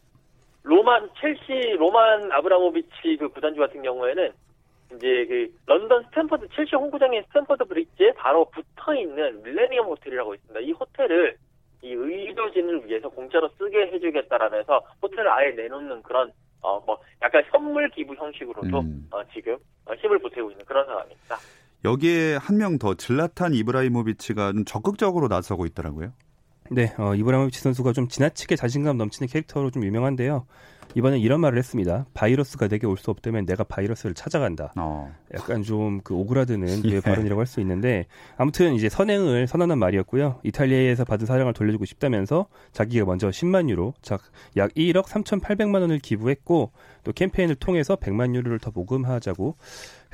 로만 0.64 1.10
첼시 1.20 1.76
로만 1.78 2.32
아브라모비치 2.32 3.18
그 3.20 3.30
구단주 3.30 3.60
같은 3.60 3.82
경우에는 3.84 4.32
이제 4.96 5.26
그 5.26 5.54
런던 5.66 6.04
스탠퍼드 6.06 6.48
첼시 6.56 6.76
홈구장인 6.76 7.24
스탠퍼드 7.28 7.66
브릿지에 7.66 8.14
바로 8.14 8.46
붙어 8.46 8.96
있는 8.96 9.42
밀레니엄 9.44 9.86
호텔이라고 9.86 10.34
있습니다. 10.34 10.60
이 10.62 10.72
호텔을 10.72 11.38
이 11.82 11.92
의료진을 11.94 12.86
위해서 12.88 13.10
공짜로 13.10 13.50
쓰게 13.58 13.92
해주겠다라면서 13.94 14.82
호텔을 15.02 15.30
아예 15.30 15.52
내놓는 15.52 16.02
그런 16.04 16.32
어 16.62 16.80
뭐 16.86 16.98
약간 17.22 17.44
선물 17.52 17.90
기부 17.92 18.16
형식으로도 18.16 18.80
음. 18.80 19.08
어, 19.12 19.22
지금 19.34 19.56
어, 19.86 19.94
힘을 19.94 20.18
보태고 20.20 20.50
있는 20.52 20.66
그런 20.66 20.86
상황입니다. 20.86 21.38
여기에 21.86 22.38
한 22.38 22.58
명 22.58 22.80
더 22.80 22.96
질라탄 22.96 23.54
이브라이모비치가 23.54 24.52
좀 24.54 24.66
적극적으로 24.66 25.28
나서고 25.28 25.66
있더라고요. 25.68 26.12
네, 26.72 26.94
어, 26.98 27.14
이브라이모비치 27.16 27.62
선수가 27.62 27.94
좀 27.94 28.08
지나치게 28.08 28.56
자신감 28.56 28.98
넘치는 28.98 29.28
캐릭터로 29.30 29.70
좀 29.72 29.84
유명한데요. 29.86 30.46
이번에 30.96 31.20
이런 31.20 31.40
말을 31.42 31.58
했습니다. 31.58 32.06
바이러스가 32.14 32.68
내게 32.68 32.88
올 32.88 32.98
수 32.98 33.12
없다면 33.12 33.46
내가 33.46 33.64
바이러스를 33.64 34.16
찾아간다. 34.16 34.74
어. 34.76 35.14
약간 35.34 35.62
좀 35.64 36.02
그 36.04 36.16
오그라드는 36.16 36.84
예. 36.90 37.00
발언이라고 37.02 37.40
할 37.40 37.48
수 37.48 37.60
있는데 37.62 38.06
아무튼 38.38 38.74
이제 38.74 38.90
선행을 38.90 39.48
선언한 39.48 39.78
말이었고요. 39.80 40.40
이탈리아에서 40.44 41.06
받은 41.06 41.26
사랑을 41.26 41.54
돌려주고 41.54 41.86
싶다면서 41.86 42.48
자기가 42.72 43.06
먼저 43.06 43.30
10만 43.30 43.70
유로, 43.70 43.94
약 44.58 44.74
1억 44.74 45.06
3,800만 45.06 45.82
원을 45.82 46.00
기부했고 46.00 46.72
또 47.04 47.12
캠페인을 47.14 47.56
통해서 47.56 47.96
100만 47.96 48.34
유로를 48.36 48.60
더 48.60 48.72
모금하자고 48.74 49.56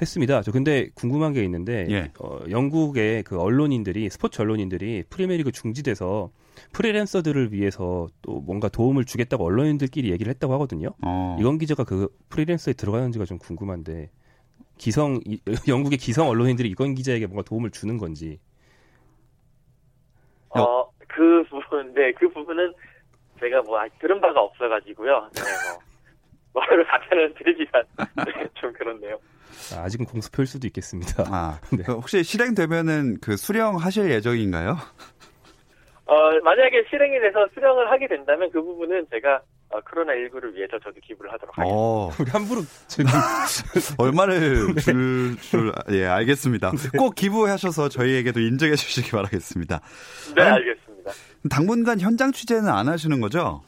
했습니다. 0.02 0.42
저 0.42 0.52
근데 0.52 0.90
궁금한 0.96 1.34
게 1.34 1.44
있는데 1.44 1.86
예. 1.90 2.12
어, 2.20 2.40
영국의 2.50 3.24
그 3.24 3.40
언론인들이 3.40 4.10
스포츠 4.10 4.42
언론인들이 4.42 5.04
프리미어리그 5.10 5.52
중지돼서 5.52 6.30
프리랜서들을 6.74 7.52
위해서 7.54 8.08
또 8.22 8.42
뭔가 8.42 8.70
도움을 8.70 9.06
주겠다고 9.06 9.46
언론인들끼리 9.46 10.12
얘기를 10.12 10.30
했다고 10.32 10.54
하거든요. 10.54 10.90
어. 11.04 11.38
이건 11.40 11.58
기자가 11.58 11.84
그 11.84 12.08
프리랜서에 12.30 12.74
들어가는지가 12.74 13.26
좀 13.26 13.38
궁금한데 13.38 14.10
기성 14.78 15.20
영국의 15.68 15.98
기성 15.98 16.30
언론인들이 16.30 16.70
이건 16.70 16.96
기자에게 16.96 17.28
뭔가 17.28 17.44
도움을 17.44 17.72
주는 17.72 17.98
건지. 17.98 18.40
어, 20.50 20.88
그 21.08 21.44
부분, 21.50 21.94
네, 21.94 22.12
그 22.14 22.30
부분은 22.30 22.74
제가 23.40 23.62
뭐 23.64 23.80
들은 24.00 24.22
바가 24.22 24.40
없어가지고요. 24.42 25.30
네, 25.34 25.42
뭐. 25.42 25.84
뭐를 26.54 26.86
답변을 26.86 27.34
드리기가 27.34 27.84
네, 28.26 28.48
좀 28.54 28.72
그렇네요. 28.74 29.20
아, 29.74 29.84
아직은 29.84 30.06
공수표일 30.06 30.48
수도 30.48 30.68
있겠습니다. 30.68 31.24
아, 31.28 31.60
네. 31.76 31.84
혹시 31.88 32.24
실행되면은 32.24 33.18
그 33.22 33.38
수령하실 33.38 34.10
예정인가요? 34.12 34.78
어, 36.06 36.16
만약에 36.44 36.86
실행이 36.90 37.20
돼서 37.20 37.48
수령을 37.54 37.90
하게 37.90 38.08
된다면 38.08 38.50
그 38.52 38.62
부분은 38.62 39.08
제가 39.10 39.42
어, 39.70 39.80
코로나19를 39.82 40.54
위해서 40.54 40.78
저도 40.80 41.00
기부를 41.02 41.32
하도록 41.34 41.58
하겠습니다. 41.58 41.82
어. 41.82 42.10
우리 42.20 42.30
함부로 42.30 42.62
지금 42.88 43.10
얼마를 43.98 44.76
줄, 44.82 45.38
줄, 45.42 45.72
예, 45.92 46.06
알겠습니다. 46.06 46.72
꼭 46.98 47.16
기부하셔서 47.16 47.90
저희에게도 47.90 48.40
인정해 48.40 48.76
주시기 48.76 49.12
바라겠습니다. 49.12 49.80
네, 50.36 50.42
알겠습니다. 50.44 51.12
당분간 51.50 52.00
현장 52.00 52.32
취재는 52.32 52.68
안 52.70 52.88
하시는 52.88 53.20
거죠? 53.20 53.62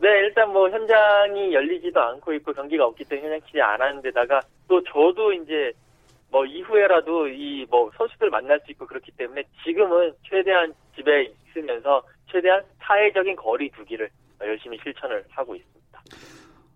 네, 0.00 0.08
일단 0.18 0.52
뭐 0.52 0.68
현장이 0.68 1.54
열리지도 1.54 1.98
않고 2.00 2.34
있고 2.34 2.52
경기가 2.52 2.84
없기 2.84 3.04
때문에 3.04 3.28
현장 3.30 3.46
취재 3.46 3.60
안 3.60 3.80
하는 3.80 4.02
데다가 4.02 4.40
또 4.68 4.82
저도 4.84 5.32
이제 5.32 5.72
뭐 6.30 6.44
이후에라도 6.44 7.28
이 7.28 7.64
뭐 7.70 7.90
선수들 7.96 8.28
만날 8.28 8.60
수 8.66 8.72
있고 8.72 8.86
그렇기 8.86 9.12
때문에 9.12 9.42
지금은 9.64 10.12
최대한 10.28 10.74
집에 10.94 11.32
있으면서 11.54 12.02
최대한 12.30 12.62
사회적인 12.80 13.36
거리 13.36 13.70
두기를 13.70 14.10
열심히 14.40 14.78
실천을 14.82 15.24
하고 15.30 15.54
있습니다. 15.54 16.02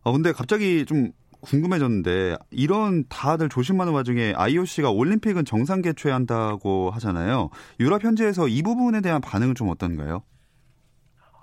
아 0.05 0.13
근데 0.13 0.33
갑자기 0.33 0.87
좀 0.87 1.11
궁금해졌는데 1.41 2.37
이런 2.51 3.05
다들 3.09 3.49
조심하는 3.49 3.93
와중에 3.93 4.33
IOC가 4.37 4.91
올림픽은 4.91 5.45
정상 5.45 5.83
개최 5.83 6.11
한다고 6.11 6.91
하잖아요. 6.91 7.51
유럽 7.79 8.03
현지에서 8.03 8.49
이 8.49 8.63
부분에 8.63 9.01
대한 9.01 9.21
반응은 9.21 9.55
좀 9.55 9.69
어떤가요? 9.69 10.23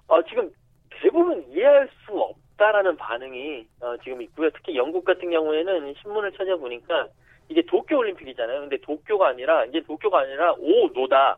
어, 0.07 0.21
지금 0.23 0.51
대부분 1.01 1.45
이해할 1.49 1.89
수 2.05 2.11
없다라는 2.11 2.97
반응이 2.97 3.67
어, 3.81 3.95
지금 4.03 4.21
있고요. 4.23 4.49
특히 4.51 4.75
영국 4.75 5.05
같은 5.05 5.29
경우에는 5.29 5.93
신문을 6.01 6.33
찾아보니까 6.33 7.07
이게 7.47 7.61
도쿄 7.65 7.97
올림픽이잖아요. 7.97 8.61
근데 8.61 8.77
도쿄가 8.81 9.29
아니라 9.29 9.65
이제 9.65 9.81
도쿄가 9.85 10.19
아니라 10.19 10.53
오 10.53 10.87
노다 10.89 11.37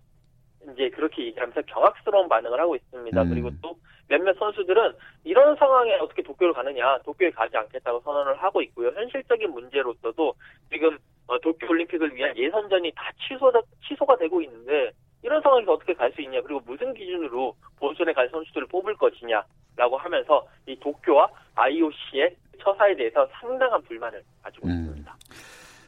이제 0.74 0.90
그렇게 0.90 1.26
얘기하면서 1.26 1.62
경악스러운 1.64 2.28
반응을 2.28 2.60
하고 2.60 2.76
있습니다. 2.76 3.22
음. 3.22 3.30
그리고 3.30 3.50
또 3.62 3.78
몇몇 4.08 4.38
선수들은 4.38 4.94
이런 5.24 5.56
상황에 5.56 5.96
어떻게 5.96 6.22
도쿄를 6.22 6.54
가느냐, 6.54 6.98
도쿄에 7.00 7.32
가지 7.32 7.56
않겠다고 7.58 8.02
선언을 8.02 8.36
하고 8.42 8.62
있고요. 8.62 8.90
현실적인 8.90 9.52
문제로서도 9.52 10.34
지금 10.72 10.98
어, 11.28 11.38
도쿄 11.40 11.68
올림픽을 11.70 12.16
위한 12.16 12.36
예선전이 12.38 12.92
다 12.96 13.12
취소가 13.28 13.62
취소가 13.88 14.16
되고 14.18 14.42
있는데 14.42 14.92
이런 15.24 15.42
상황에서 15.42 15.74
어떻게 15.74 15.94
갈 15.94 16.12
수 16.14 16.22
있냐, 16.22 16.42
그리고 16.42 16.62
무슨 16.66 16.94
기준으로 16.94 17.54
본선에 17.80 18.14
갈 18.14 18.30
선수들을 18.30 18.68
뽑을 18.68 18.96
것이냐라고 18.96 19.98
하면서 19.98 20.48
이 20.66 20.80
도쿄와 20.80 21.28
IOC의 21.56 22.36
처사에 22.60 22.96
대해서 22.96 23.28
상당한 23.34 23.82
불만을 23.84 24.24
가지고 24.42 24.68
음. 24.68 24.72
있습니다. 24.72 25.16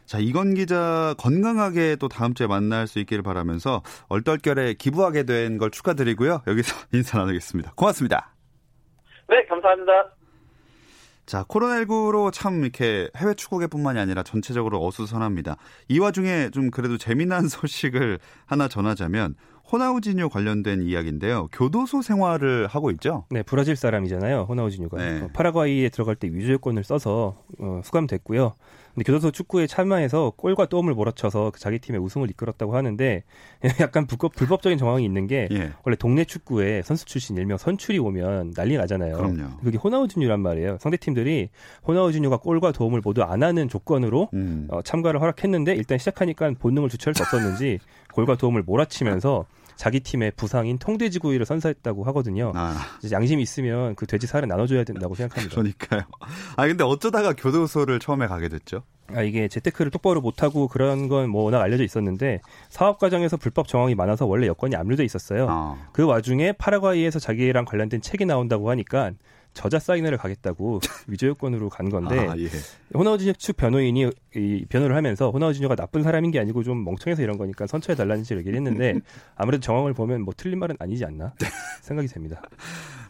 자, 0.09 0.17
이건 0.17 0.55
기자 0.55 1.13
건강하게 1.19 1.95
또 1.97 2.07
다음 2.07 2.33
주에 2.33 2.47
만날 2.47 2.87
수 2.87 2.97
있기를 2.97 3.21
바라면서 3.21 3.83
얼떨결에 4.07 4.73
기부하게 4.73 5.21
된 5.21 5.59
걸 5.59 5.69
축하드리고요. 5.69 6.41
여기서 6.47 6.75
인사 6.93 7.19
나누겠습니다. 7.19 7.73
고맙습니다. 7.75 8.33
네, 9.29 9.45
감사합니다. 9.47 9.91
자, 11.27 11.43
코로나19로 11.43 12.31
참 12.33 12.63
이렇게 12.63 13.07
해외 13.17 13.35
축구계뿐만이 13.35 13.99
아니라 13.99 14.23
전체적으로 14.23 14.83
어수선합니다. 14.83 15.57
이 15.89 15.99
와중에 15.99 16.49
좀 16.49 16.71
그래도 16.71 16.97
재미난 16.97 17.45
소식을 17.47 18.17
하나 18.47 18.67
전하자면 18.67 19.35
호나우지뉴 19.71 20.29
관련된 20.29 20.81
이야기인데요. 20.81 21.47
교도소 21.51 22.01
생활을 22.01 22.65
하고 22.65 22.89
있죠? 22.89 23.25
네, 23.29 23.43
브라질 23.43 23.75
사람이잖아요. 23.75 24.47
호나우지뉴가 24.49 24.97
네. 24.97 25.21
어, 25.21 25.29
파라과이에 25.33 25.89
들어갈 25.89 26.15
때 26.15 26.27
위조 26.31 26.53
여권을 26.53 26.83
써서 26.83 27.37
어, 27.59 27.81
수감됐고요. 27.83 28.55
근데 28.93 29.03
교도소 29.03 29.31
축구에 29.31 29.67
참여해서 29.67 30.33
골과 30.35 30.65
도움을 30.65 30.93
몰아쳐서 30.93 31.51
그 31.51 31.59
자기 31.59 31.79
팀의 31.79 32.01
우승을 32.01 32.29
이끌었다고 32.31 32.75
하는데 32.75 33.23
약간 33.79 34.07
불법, 34.07 34.35
불법적인 34.35 34.77
정황이 34.77 35.05
있는 35.05 35.27
게 35.27 35.47
예. 35.51 35.71
원래 35.83 35.95
동네 35.95 36.25
축구에 36.25 36.81
선수 36.81 37.05
출신 37.05 37.37
일명 37.37 37.57
선출이 37.57 37.99
오면 37.99 38.53
난리 38.53 38.77
나잖아요. 38.77 39.15
그럼요. 39.15 39.57
그게 39.63 39.77
호나우지뉴란 39.77 40.39
말이에요. 40.39 40.77
상대 40.79 40.97
팀들이 40.97 41.49
호나우지뉴가 41.87 42.37
골과 42.37 42.71
도움을 42.71 43.01
모두 43.03 43.23
안 43.23 43.43
하는 43.43 43.67
조건으로 43.69 44.29
음. 44.33 44.67
어, 44.69 44.81
참가를 44.81 45.21
허락했는데 45.21 45.75
일단 45.75 45.97
시작하니까 45.97 46.51
본능을 46.59 46.89
주체할 46.89 47.15
수 47.15 47.23
없었는지 47.23 47.79
골과 48.13 48.35
도움을 48.35 48.63
몰아치면서 48.63 49.45
자기 49.79 50.01
팀의 50.01 50.33
부상인 50.35 50.77
통돼지구이를 50.77 51.45
선사했다고 51.45 52.03
하거든요. 52.07 52.51
아. 52.53 52.75
양심이 53.09 53.41
있으면 53.41 53.95
그 53.95 54.05
돼지 54.05 54.27
살을 54.27 54.49
나눠줘야 54.49 54.83
된다고 54.83 55.15
생각합니다. 55.15 55.55
그러니까요. 55.55 56.01
아 56.57 56.67
근데 56.67 56.83
어쩌다가 56.83 57.31
교도소를 57.31 57.99
처음에 57.99 58.27
가게 58.27 58.49
됐죠? 58.49 58.83
아 59.13 59.21
이게 59.21 59.47
재테크를 59.47 59.89
똑바로 59.89 60.19
못하고 60.19 60.67
그런 60.67 61.07
건 61.07 61.29
뭐 61.29 61.43
워낙 61.43 61.61
알려져 61.61 61.85
있었는데 61.85 62.41
사업 62.67 62.99
과정에서 62.99 63.37
불법 63.37 63.69
정황이 63.69 63.95
많아서 63.95 64.25
원래 64.25 64.47
여건이 64.47 64.75
압류돼 64.75 65.05
있었어요. 65.05 65.47
아. 65.49 65.77
그 65.93 66.03
와중에 66.03 66.51
파라과이에서 66.51 67.19
자기랑 67.19 67.63
관련된 67.63 68.01
책이 68.01 68.25
나온다고 68.25 68.69
하니까 68.69 69.11
저자 69.53 69.79
사인회를 69.79 70.17
가겠다고 70.17 70.79
위조 71.07 71.27
요건으로 71.27 71.69
간 71.69 71.89
건데 71.89 72.27
아, 72.27 72.35
예. 72.37 72.47
호나우지뉴 72.93 73.33
측 73.33 73.57
변호인이 73.57 74.09
이 74.35 74.65
변호를 74.69 74.95
하면서 74.95 75.31
호나우지뉴가 75.31 75.75
나쁜 75.75 76.03
사람인 76.03 76.31
게 76.31 76.39
아니고 76.39 76.63
좀 76.63 76.83
멍청해서 76.83 77.21
이런 77.21 77.37
거니까 77.37 77.67
선처해 77.67 77.95
달라는 77.95 78.23
식으로 78.23 78.39
얘기를 78.39 78.57
했는데 78.57 78.95
아무래도 79.35 79.61
정황을 79.61 79.93
보면 79.93 80.21
뭐 80.21 80.33
틀린 80.35 80.59
말은 80.59 80.77
아니지 80.79 81.03
않나 81.05 81.33
네. 81.39 81.47
생각이 81.81 82.07
됩니다. 82.07 82.41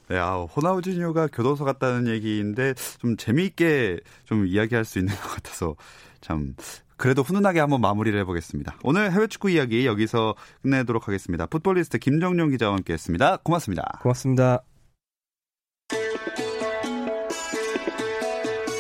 네, 0.08 0.18
아, 0.18 0.38
호나우지뉴가 0.38 1.28
교도소 1.28 1.66
갔다는 1.66 2.08
얘기인데 2.08 2.74
좀 3.00 3.16
재미있게 3.16 4.00
좀 4.26 4.48
이야기할 4.48 4.84
수 4.86 4.98
있는 4.98 5.14
것 5.22 5.36
같아서 5.36 5.76
참 6.20 6.56
그래도 6.98 7.22
훈훈하게 7.22 7.60
한번 7.60 7.80
마무리를 7.80 8.20
해보겠습니다. 8.20 8.78
오늘 8.84 9.12
해외 9.14 9.28
축구 9.28 9.50
이야기 9.50 9.86
여기서 9.86 10.36
끝내도록 10.64 11.08
하겠습니다. 11.08 11.46
풋볼리스트 11.46 11.98
김정용 11.98 12.50
기자와 12.50 12.76
함께했습니다. 12.76 13.38
고맙습니다. 13.38 14.00
고맙습니다. 14.02 14.69